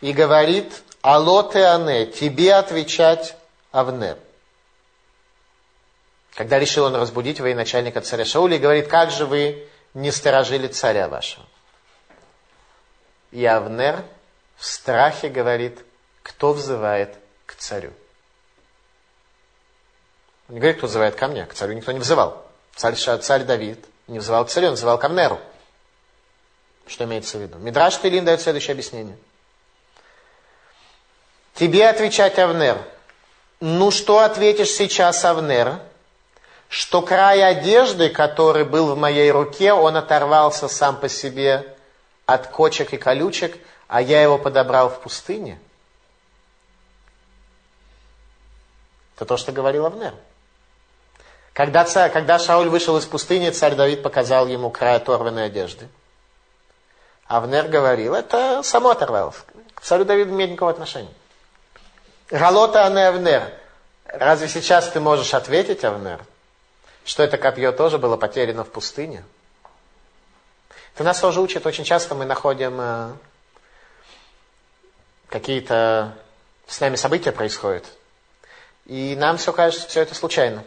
[0.00, 3.36] и говорит, алло ты ане, тебе отвечать
[3.72, 4.18] Авнер.
[6.34, 11.08] Когда решил он разбудить военачальника царя Шауля, и говорит, как же вы не сторожили царя
[11.08, 11.46] вашего?
[13.30, 14.04] И Авнер
[14.56, 15.84] в страхе говорит,
[16.22, 17.16] кто взывает
[17.46, 17.92] к царю.
[20.48, 22.46] Он не говорит, кто взывает ко мне, к царю никто не взывал.
[22.74, 25.40] Царь, царь Давид не взывал к царю, он взывал к Авнеру.
[26.86, 27.58] Что имеется в виду?
[27.58, 29.16] Мидраш Телин дает следующее объяснение.
[31.56, 32.76] Тебе отвечать, Авнер.
[33.60, 35.80] Ну что ответишь сейчас, Авнер?
[36.68, 41.74] Что край одежды, который был в моей руке, он оторвался сам по себе
[42.26, 43.56] от кочек и колючек,
[43.88, 45.58] а я его подобрал в пустыне?
[49.14, 50.12] Это то, что говорил Авнер.
[51.54, 55.88] Когда, царь, когда Шауль вышел из пустыни, царь Давид показал ему край оторванной одежды.
[57.26, 59.42] Авнер говорил, это само оторвалось.
[59.74, 61.14] К царю Давиду не имеет никакого отношения.
[62.30, 63.52] Галота Авнер.
[64.06, 66.20] Разве сейчас ты можешь ответить, Авнер,
[67.04, 69.24] что это копье тоже было потеряно в пустыне?
[70.94, 71.66] Это нас тоже учит.
[71.66, 73.12] Очень часто мы находим э,
[75.28, 76.16] какие-то
[76.66, 77.84] с нами события происходят.
[78.86, 80.64] И нам все кажется, все это случайно.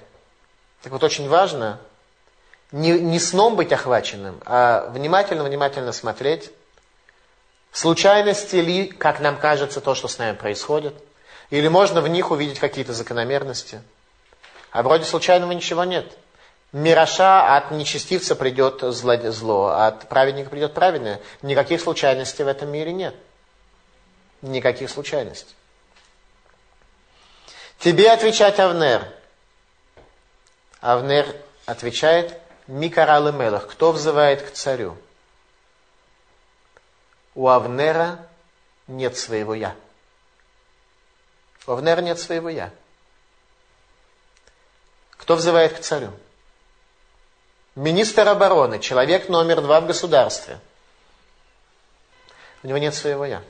[0.82, 1.80] Так вот, очень важно
[2.72, 6.51] не, не сном быть охваченным, а внимательно-внимательно смотреть,
[7.72, 10.94] случайности ли, как нам кажется, то, что с нами происходит,
[11.50, 13.82] или можно в них увидеть какие-то закономерности.
[14.72, 16.18] А вроде случайного ничего нет.
[16.72, 21.20] Мираша от нечестивца придет зло, зло, а от праведника придет праведное.
[21.42, 23.16] Никаких случайностей в этом мире нет.
[24.42, 25.56] Никаких случайностей.
[27.80, 29.04] Тебе отвечать Авнер–
[30.82, 31.36] Авнер
[31.66, 34.98] отвечает, Микарал Мелах, кто взывает к царю?
[37.36, 38.28] У Авнера
[38.88, 39.76] нет своего «я».
[41.70, 42.74] У Авнера нет своего «я».
[45.12, 46.12] Кто взывает к царю?
[47.76, 50.60] Министр обороны, человек номер два в государстве.
[52.64, 53.44] У него нет своего «я».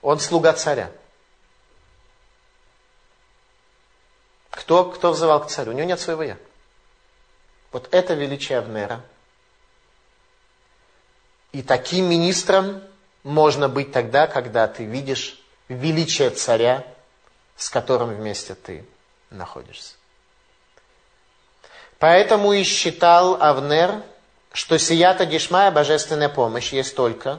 [0.00, 0.90] Он слуга царя.
[4.48, 5.72] Кто, кто взывал к царю?
[5.72, 6.38] У него нет своего «я».
[7.72, 9.04] Вот это величие Авнера.
[11.52, 12.82] И таким министром
[13.22, 16.84] можно быть тогда, когда ты видишь величие царя,
[17.56, 18.84] с которым вместе ты
[19.30, 19.94] находишься.
[21.98, 24.02] Поэтому и считал Авнер,
[24.52, 27.38] что сията дишмая, божественная помощь, есть только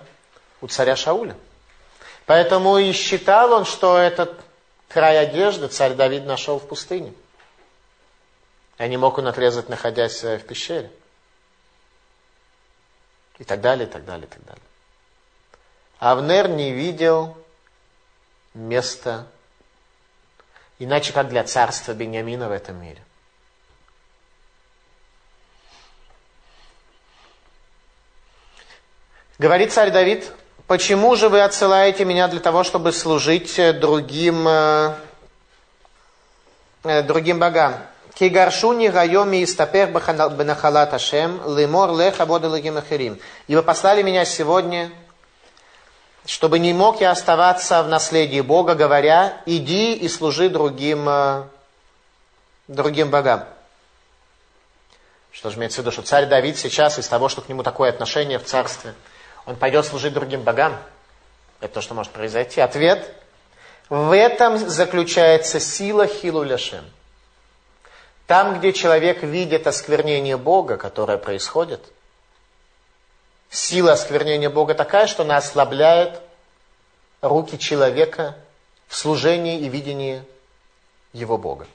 [0.61, 1.35] у царя Шауля.
[2.25, 4.39] Поэтому и считал он, что этот
[4.87, 7.13] край одежды царь Давид нашел в пустыне.
[8.77, 10.91] А не мог он отрезать, находясь э, в пещере.
[13.37, 14.63] И так далее, и так далее, и так далее.
[15.99, 17.37] Авнер не видел
[18.53, 19.27] места,
[20.79, 23.01] иначе как для царства Бениамина в этом мире.
[29.39, 30.31] Говорит царь Давид,
[30.67, 34.93] почему же вы отсылаете меня для того, чтобы служить другим, э,
[37.03, 37.75] другим богам?
[38.13, 43.19] Ки гаршуни гайоми истапер бенахалат Ашем, лимор леха водалыгим ахирим.
[43.47, 44.91] И вы послали меня сегодня,
[46.25, 51.43] чтобы не мог я оставаться в наследии Бога, говоря, иди и служи другим, э,
[52.67, 53.45] другим богам.
[55.31, 57.89] Что же имеется в виду, что царь Давид сейчас из того, что к нему такое
[57.89, 58.93] отношение в царстве–
[59.45, 60.77] он пойдет служить другим богам.
[61.59, 62.61] Это то, что может произойти.
[62.61, 63.13] Ответ.
[63.89, 66.85] В этом заключается сила Хилу Ляшем.
[68.25, 71.81] Там, где человек видит осквернение Бога, которое происходит,
[73.53, 76.19] сила осквернения Бога такая, что она ослабляет
[77.21, 78.35] руки человека
[78.87, 80.23] в служении и видении
[81.13, 81.67] его Бога.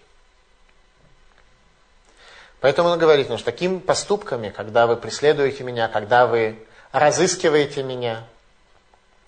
[2.60, 6.58] Поэтому он говорит, ну, что такими поступками, когда вы преследуете меня, когда вы
[6.90, 8.24] разыскиваете меня,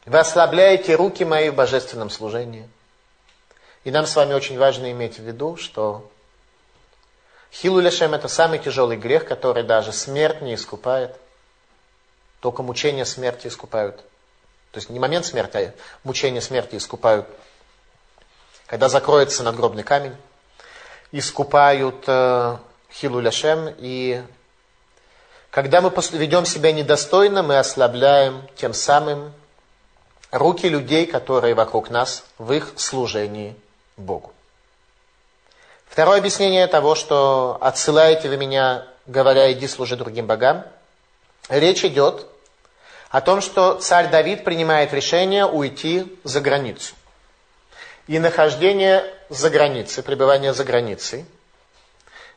[0.05, 2.69] вы ослабляете руки мои в божественном служении.
[3.85, 6.11] И нам с вами очень важно иметь в виду, что
[7.53, 11.17] Хилуляшем это самый тяжелый грех, который даже смерть не искупает.
[12.41, 13.97] Только мучения смерти искупают.
[14.73, 17.27] То есть не момент смерти, а мучения смерти искупают.
[18.67, 20.17] Когда закроется надгробный камень,
[21.13, 22.57] искупают э,
[22.93, 24.23] Хилуляшем и
[25.51, 29.33] когда мы ведем себя недостойно, мы ослабляем тем самым
[30.31, 33.57] руки людей, которые вокруг нас, в их служении
[33.97, 34.33] Богу.
[35.89, 40.65] Второе объяснение того, что отсылаете вы меня, говоря, иди служи другим богам.
[41.49, 42.30] Речь идет
[43.11, 46.95] о том, что царь Давид принимает решение уйти за границу.
[48.07, 51.27] И нахождение за границей, пребывание за границей–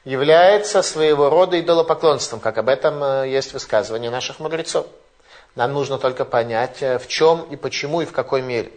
[0.03, 4.87] является своего рода идолопоклонством, как об этом э, есть высказывание наших мудрецов.
[5.55, 8.71] Нам нужно только понять, э, в чем и почему и в какой мере.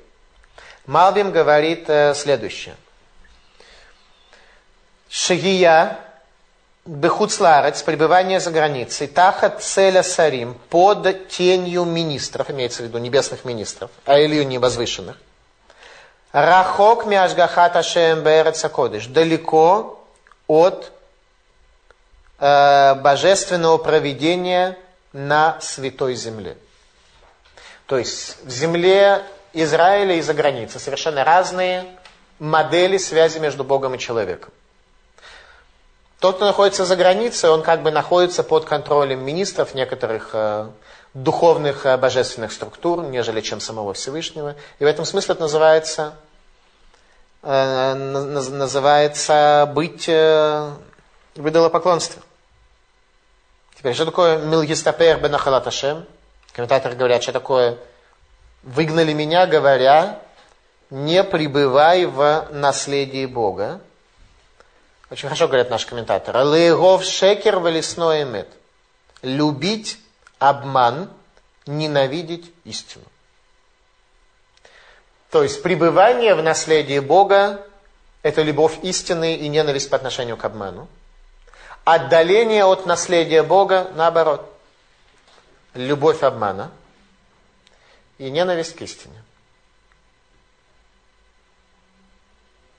[0.87, 2.77] Малбим говорит э, следующее.
[5.09, 5.99] Шагия
[6.87, 13.91] Бехуцларец, пребывание за границей, Тахат Целя Сарим, под тенью министров, имеется в виду небесных министров,
[14.05, 15.17] а или невозвышенных.
[16.33, 20.01] Рахок Мяшгахат Ашем Берецакодыш, далеко
[20.47, 20.93] от
[22.39, 24.77] Э, божественного проведения
[25.15, 26.59] на святой земле.
[27.87, 29.23] То есть в земле
[29.55, 31.87] Израиля и за границей совершенно разные
[32.39, 34.53] модели связи между Богом и человеком.
[36.21, 40.69] Тот, кто находится за границей, он как бы находится под контролем министров некоторых э,
[41.13, 44.57] духовных э, божественных структур, нежели чем самого Всевышнего.
[44.79, 46.15] И в этом смысле это называется,
[47.43, 50.79] э, называется быть в
[51.37, 52.23] идолопоклонстве.
[53.77, 55.69] Теперь, что такое Милгистапер бен Ахалат
[56.55, 57.77] Комментаторы говорят, что такое
[58.63, 60.23] выгнали меня, говоря,
[60.89, 63.81] не пребывай в наследии Бога.
[65.11, 66.43] Очень хорошо говорят наши комментаторы.
[66.43, 67.71] Лейгов шекер в
[68.25, 68.49] мед.
[69.23, 69.99] Любить
[70.39, 71.11] обман,
[71.67, 73.05] ненавидеть истину.
[75.31, 77.65] То есть пребывание в наследии Бога–
[78.23, 80.89] это любовь истины и ненависть по отношению к обману.
[81.85, 84.53] Отдаление от наследия Бога, наоборот.
[85.75, 86.73] Любовь обмана
[88.19, 89.23] и ненависть к истине.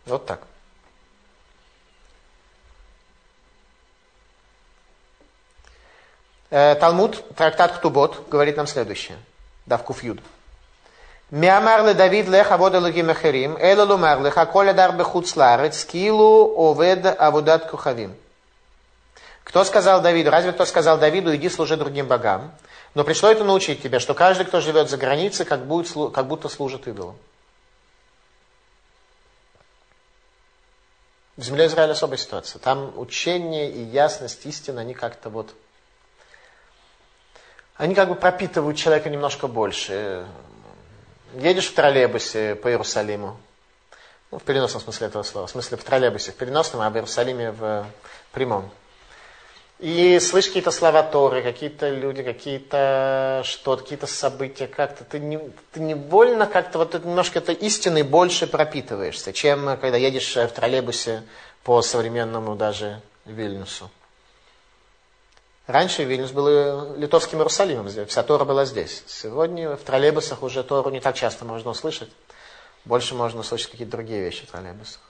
[0.05, 0.41] Вот так.
[6.49, 9.17] Талмуд, трактат Ктубот, говорит нам следующее.
[9.65, 10.19] Давкуф Юд.
[11.29, 16.53] Миамар ле Давид лех авод элогим ахерим, эле лумар леха коля дар бехуц ларец, килу
[16.55, 18.15] овед аводат кухавим.
[19.43, 20.29] Кто сказал Давиду?
[20.29, 22.53] Разве кто сказал Давиду, иди служи другим богам?
[22.95, 26.49] Но пришло это научить тебя, что каждый, кто живет за границей, как, будет, как будто
[26.49, 27.15] служит идолам.
[31.37, 32.59] В земле Израиля особая ситуация.
[32.59, 35.53] Там учение и ясность, истина, они как-то вот...
[37.77, 40.25] Они как бы пропитывают человека немножко больше.
[41.35, 43.37] Едешь в троллейбусе по Иерусалиму,
[44.31, 47.51] ну, в переносном смысле этого слова, в смысле в троллейбусе, в переносном, а в Иерусалиме
[47.51, 47.85] в
[48.31, 48.69] прямом.
[49.79, 55.39] И слышишь какие-то слова Торы, какие-то люди, какие-то что-то, какие-то события, как-то ты, не,
[55.71, 61.21] ты невольно как-то вот немножко этой истиной больше пропитываешься, чем когда едешь в троллейбусе
[61.63, 63.91] по современному даже Вильнюсу.
[65.67, 69.03] Раньше Вильнюс был литовским Иерусалимом, вся Тора была здесь.
[69.05, 72.09] Сегодня в троллейбусах уже Тору не так часто можно услышать.
[72.85, 75.01] Больше можно слышать какие-то другие вещи в троллейбусах.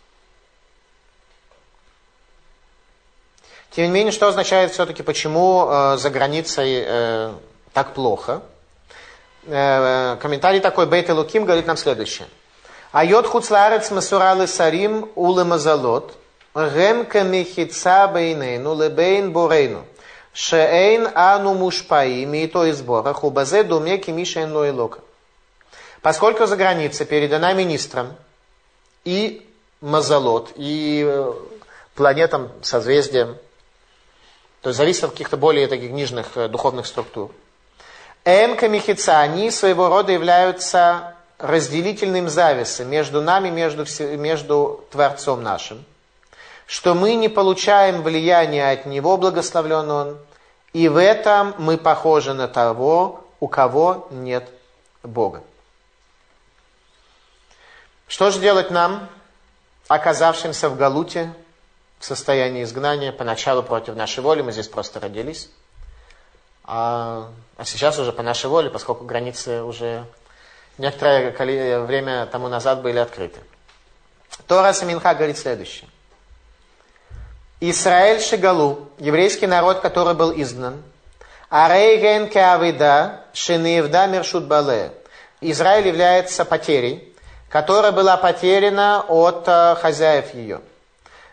[3.69, 7.34] Тем не менее, что означает все-таки, почему э, за границей э,
[7.73, 8.41] так плохо?
[9.45, 12.27] Э, комментарий такой, Бейт Луким говорит нам следующее.
[12.91, 16.15] Айот хуцларец масуралы сарим улы мазалот,
[16.55, 19.85] гем камихица бейнейну лебейн борейну,
[20.38, 24.99] шеэйн ану мушпаим и то избора, хубазе думе кимишен лоилока.
[26.03, 28.15] Поскольку за границей передана министрам
[29.03, 29.49] и
[29.81, 31.34] мазалот, и э,
[31.95, 33.35] планетам, созвездиям,
[34.61, 37.31] то есть зависит от каких-то более таких нижних э, духовных структур.
[38.23, 43.85] Эм камихица, они своего рода являются разделительным завесом между нами, между,
[44.18, 45.84] между Творцом нашим,
[46.68, 50.18] что мы не получаем влияния от Него, благословлен Он,
[50.73, 54.49] и в этом мы похожи на того, у кого нет
[55.03, 55.44] Бога.
[58.07, 59.10] Что же делать нам,
[59.88, 61.34] оказавшимся в Галуте,
[61.99, 65.49] в состоянии изгнания, поначалу против нашей воли, мы здесь просто родились,
[66.64, 70.06] а, а сейчас уже по нашей воле, поскольку границы уже
[70.77, 73.39] некоторое время тому назад были открыты.
[74.48, 75.89] Тора Саминха говорит следующее.
[77.59, 80.84] Исраэль Шигалу, еврейский народ, который был изгнан,
[81.49, 84.91] Арейген Кеавида Шиниевда Мершут Бале.
[85.41, 87.15] Израиль является потерей,
[87.49, 90.61] которая была потеряна от э, хозяев ее.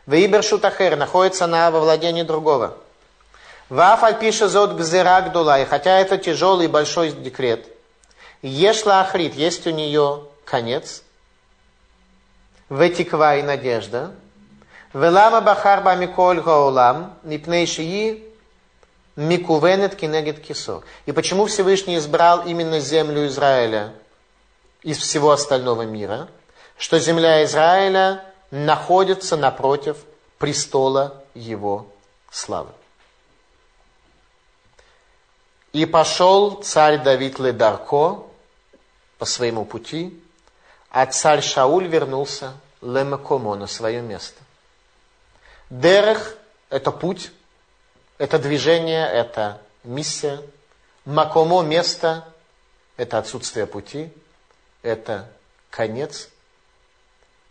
[0.07, 2.77] Вейбер Шутахер находится на во владении другого.
[3.69, 5.21] Вафаль пишет зод гзера
[5.61, 7.67] и хотя это тяжелый большой декрет,
[8.41, 11.03] Ешла Ахрит, есть у нее конец,
[12.69, 14.13] Ветиква и надежда,
[14.95, 18.23] Велама Бахар Бамиколь Гаулам, Мипней Шии,
[19.17, 20.85] Микувенет Кинегет Кисо.
[21.05, 23.93] И почему Всевышний избрал именно землю Израиля
[24.83, 26.29] из всего остального мира?
[26.79, 29.97] Что земля Израиля находится напротив
[30.39, 31.89] престола его
[32.31, 32.71] славы.
[35.73, 38.23] И пошел царь Давид Ледарко
[39.19, 40.23] по своему пути,
[40.91, 44.44] а царь Шауль вернулся Лемакомо на свое место.
[45.71, 46.37] Дерех–
[46.71, 47.31] это путь,
[48.19, 50.41] это движение, это миссия.
[51.05, 52.27] Макомо– место,
[52.97, 54.13] это отсутствие пути,
[54.83, 55.29] это
[55.71, 56.29] конец.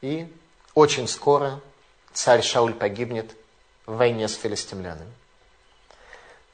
[0.01, 0.31] И
[0.73, 1.59] очень скоро
[2.13, 3.31] царь Шауль погибнет
[3.85, 5.11] в войне с филистимлянами.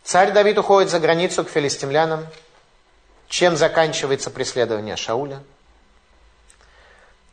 [0.04, 2.26] Царь Давид уходит за границу к филистимлянам.
[3.28, 5.44] Чем заканчивается преследование Шауля?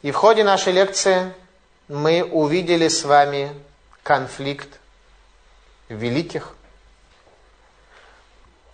[0.03, 1.33] И в ходе нашей лекции
[1.89, 3.51] мы увидели с вами
[4.07, 4.79] конфликт
[5.89, 6.55] великих.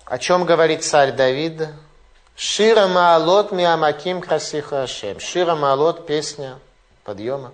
[0.05, 1.69] О чем говорит царь Давид?
[2.37, 5.19] Шира Маалот Миамаким Красиха Ашем.
[5.21, 6.59] Шира Маалот– песня
[7.03, 7.53] подъема.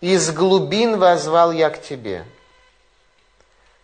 [0.00, 2.24] Из глубин возвал я к тебе–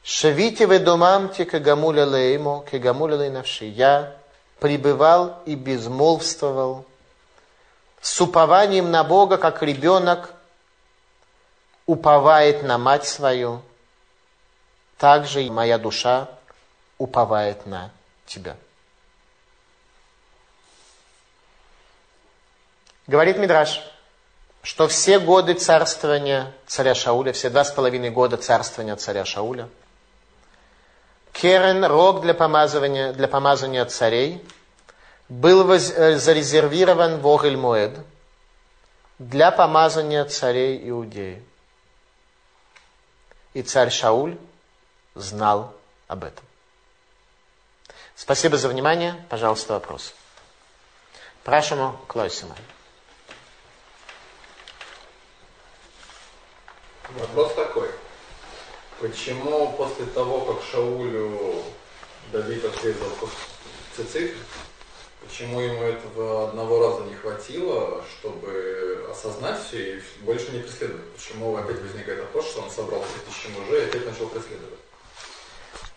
[0.06, 3.64] Шевите ведомамте кагамуля леймо, кагамуля лейнавши.
[3.64, 4.14] Я
[4.60, 6.84] пребывал и безмолвствовал
[8.02, 10.34] с упованием на Бога, как ребенок
[11.86, 13.62] уповает на мать свою,
[14.98, 16.28] так же и моя душа
[16.98, 17.90] уповает на
[18.26, 18.56] тебя.
[23.06, 23.82] Говорит Мидраш,
[24.62, 29.68] что все годы царствования царя Шауля, все два с половиной года царствования царя Шауля–
[31.34, 34.42] Керен, рог для помазывания, для помазания царей,
[35.28, 37.98] был э, зарезервирован в Огель-Моэд
[39.18, 41.42] для помазания царей Иудеи.
[43.54, 44.36] И царь Шауль
[45.14, 45.74] знал
[46.08, 46.44] об этом.
[48.16, 49.24] Спасибо за внимание.
[49.30, 50.14] Пожалуйста, вопрос.
[51.44, 52.56] Прашимо Клойсима.
[57.10, 57.90] Вопрос такой.
[59.00, 61.62] Почему после того, как Шаулю
[62.32, 63.10] Давид отрезал
[63.96, 64.34] цицит,
[65.26, 71.04] почему ему этого одного раза не хватило, чтобы осознать все и больше не преследовать?
[71.12, 74.78] Почему опять возникает вопрос, что он собрал 3000 мужей и опять начал преследовать?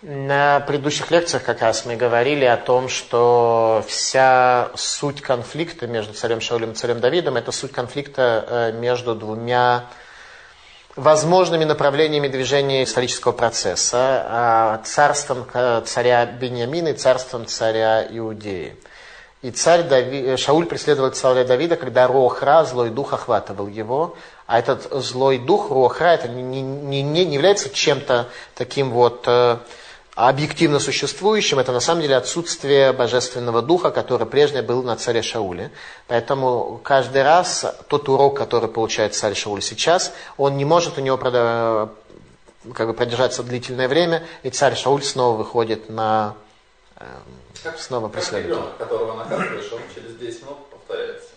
[0.03, 6.39] На предыдущих лекциях как раз мы говорили о том, что вся суть конфликта между царем
[6.39, 9.89] Шаулем и царем Давидом, это суть конфликта э, между двумя
[10.95, 15.47] возможными направлениями движения исторического процесса, а, царством
[15.85, 18.75] царя Бениамина и царством царя Иудеи.
[19.47, 24.17] И царь Давид, э, Шауль преследовал царя Давида, когда Рохра, злой дух, охватывал его.
[24.45, 29.57] А этот злой дух Рохра, это не, не, не, является чем-то таким вот э,
[30.15, 35.71] объективно существующим, это на самом деле отсутствие божественного духа, который прежде был на царе Шауле.
[36.07, 41.15] Поэтому каждый раз тот урок, который получает царь Шауль сейчас, он не может у него
[41.17, 46.35] как бы продержаться длительное время, и царь Шауль снова выходит на...
[47.63, 48.59] Э, снова преследует.
[48.77, 51.29] Как которого наказываешь, он через 10 минут повторяется.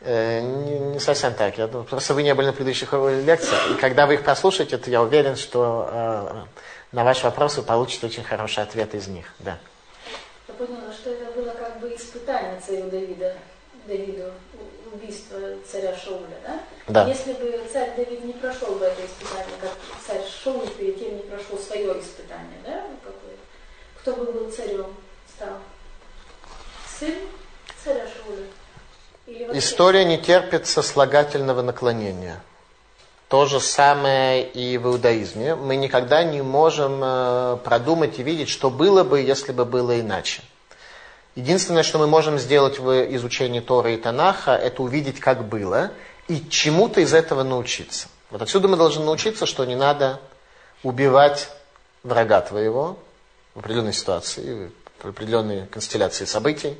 [0.00, 1.58] Э, не, не совсем так.
[1.58, 3.70] Я думаю, просто вы не были на предыдущих лекциях.
[3.70, 6.44] И когда вы их прослушаете, то я уверен, что э,
[6.92, 9.26] на ваш вопрос вы получите очень хороший ответ из них.
[9.38, 9.58] Да.
[10.48, 13.36] Я поняла, что это было как бы испытание царю Давида,
[13.86, 14.32] Давиду,
[14.92, 15.38] убийство
[15.70, 16.60] царя Шауля, да?
[16.88, 17.08] Да.
[17.08, 19.72] Если бы царь Давид не прошел бы это испытание, как
[20.04, 22.82] царь Шауль перед тем не прошел свое испытание, да?
[23.04, 23.36] Какое?
[24.00, 24.86] Кто бы был царем
[25.40, 25.56] стал?
[29.52, 32.40] История не терпит сослагательного наклонения.
[33.28, 35.54] То же самое и в иудаизме.
[35.54, 40.42] Мы никогда не можем э, продумать и видеть, что было бы, если бы было иначе.
[41.36, 45.92] Единственное, что мы можем сделать в изучении Торы и Танаха, это увидеть, как было,
[46.26, 48.08] и чему-то из этого научиться.
[48.30, 50.20] Вот отсюда мы должны научиться, что не надо
[50.82, 51.50] убивать
[52.02, 52.98] врага твоего
[53.54, 54.72] в определенной ситуации,
[55.04, 56.76] в определенной констелляции событий.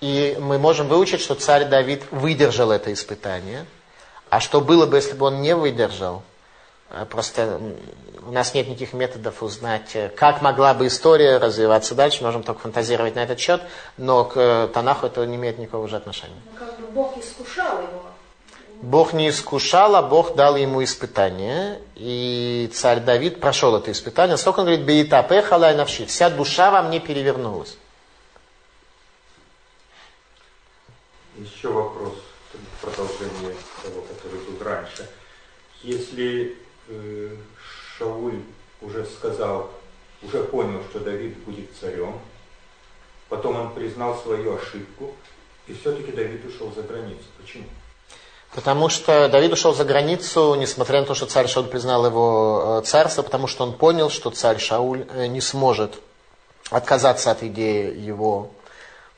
[0.00, 3.66] И мы можем выучить, что царь Давид выдержал это испытание–
[4.28, 6.22] а что было бы, если бы он не выдержал?
[6.90, 7.60] А, просто
[8.26, 12.24] у нас нет никаких методов узнать, э, как могла бы история развиваться дальше.
[12.24, 13.62] Можем только фантазировать на этот счет,
[13.96, 16.34] но к э, Танаху это не имеет никакого уже отношения.
[16.52, 18.02] Ну, как бы Бог искушал его.
[18.82, 21.80] Бог не искушал, а Бог дал ему испытание.
[21.94, 24.36] И царь Давид прошел это испытание.
[24.36, 26.06] Сколько он говорит, бейта пехала навши.
[26.06, 27.76] Вся душа во мне перевернулась.
[31.36, 32.14] Еще вопрос
[32.80, 35.08] продолжение того, который был раньше.
[35.82, 36.56] Если
[36.88, 37.36] э,
[37.98, 38.40] Шауль
[38.80, 39.70] уже сказал,
[40.22, 42.18] уже понял, что Давид будет царем,
[43.28, 45.14] потом он признал свою ошибку,
[45.66, 47.24] и все-таки Давид ушел за границу.
[47.38, 47.66] Почему?
[48.54, 52.86] Потому что Давид ушел за границу, несмотря на то, что царь Шауль признал его э,
[52.86, 56.00] царство, потому что он понял, что царь Шауль э, не сможет
[56.70, 58.50] отказаться от идеи его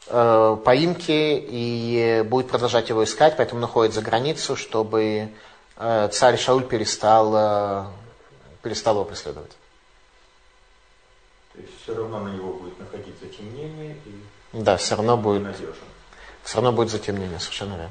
[0.09, 5.29] э, поимки и будет продолжать его искать, поэтому находит за границу, чтобы
[5.77, 7.85] э, царь Шауль перестал, э,
[8.63, 9.53] перестал его преследовать.
[11.53, 15.75] То есть все равно на него будет находиться затемнение и да, все равно будет, надежен.
[16.43, 17.91] все равно будет затемнение, совершенно верно.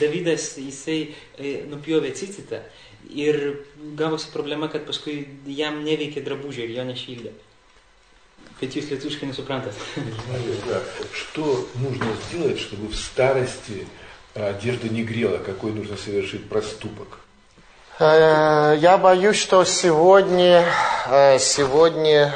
[0.00, 1.14] Давидас jisai
[1.70, 2.60] nupjovė cicitą
[3.10, 3.64] ir
[3.96, 7.32] gavosi problema, kad paskui jam neveikė drabužiai ir jo nešildė.
[8.60, 9.74] Kad jūs lietuviškai nesuprantat.
[11.12, 13.86] Что нужно сделать, чтобы в старости
[14.34, 15.38] одежда не грела?
[15.38, 17.20] Какой нужно совершить проступок?
[17.98, 20.64] Э, я боюсь, что сегодня,
[21.08, 22.32] э, сегодня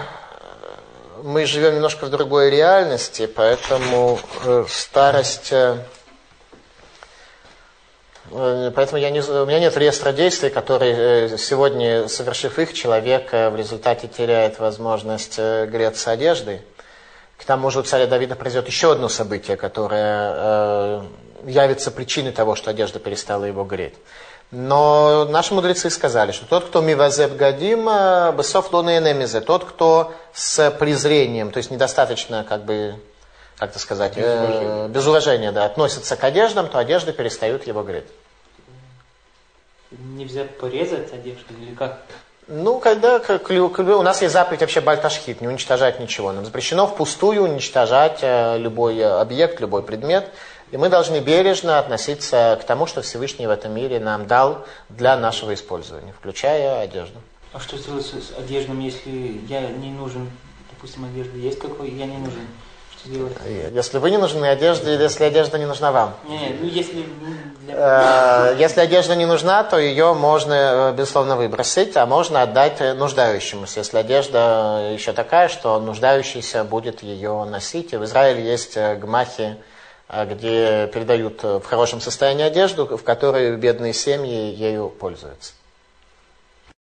[1.23, 5.79] мы живем немножко в другой реальности, поэтому э, старость Э,
[8.31, 10.95] поэтому я не, у меня нет реестра действий, которые
[11.33, 16.63] э, сегодня, совершив их, человек э, в результате теряет возможность греться одеждой.
[17.37, 21.03] К тому же у царя Давида произойдет еще одно событие, которое э,
[21.47, 23.95] явится причиной того, что одежда перестала его греть.
[24.51, 27.85] Но наши мудрецы сказали, что тот, кто мивазеб гадим,
[28.37, 32.97] бесов лунейнемизе, тот, кто с презрением, то есть недостаточно, как бы,
[33.57, 37.83] как-то сказать, без уважения, э, без уважения да, относится к одеждам, то одежды перестают его
[37.83, 38.07] греть.
[39.91, 42.03] Нельзя порезать одежду или как?
[42.47, 46.33] Ну, когда как, у нас есть заповедь вообще бальташхит, не уничтожать ничего.
[46.33, 50.31] Нам запрещено впустую уничтожать э, любой объект, любой предмет.
[50.73, 55.17] И мы должны бережно относиться к тому, что Всевышний в этом мире нам дал для
[55.17, 57.21] нашего использования, включая одежду.
[57.53, 60.31] А что сделать с одеждой, если я не нужен,
[60.71, 62.47] допустим, одежда есть какой, я не нужен?
[63.05, 66.15] Если вы не нужны одежде, или если одежда не нужна вам.
[66.29, 67.07] Не, ну если...
[67.69, 73.81] Э, если одежда не нужна, то ее можно, э, безусловно, выбросить, а можно отдать нуждающемуся.
[73.81, 77.93] Если одежда еще такая, что нуждающийся будет ее носить.
[77.95, 79.57] И в Израиле есть э, гмахи,
[80.09, 85.53] где передают в хорошем состоянии одежду, в которой бедные семьи ею пользуются.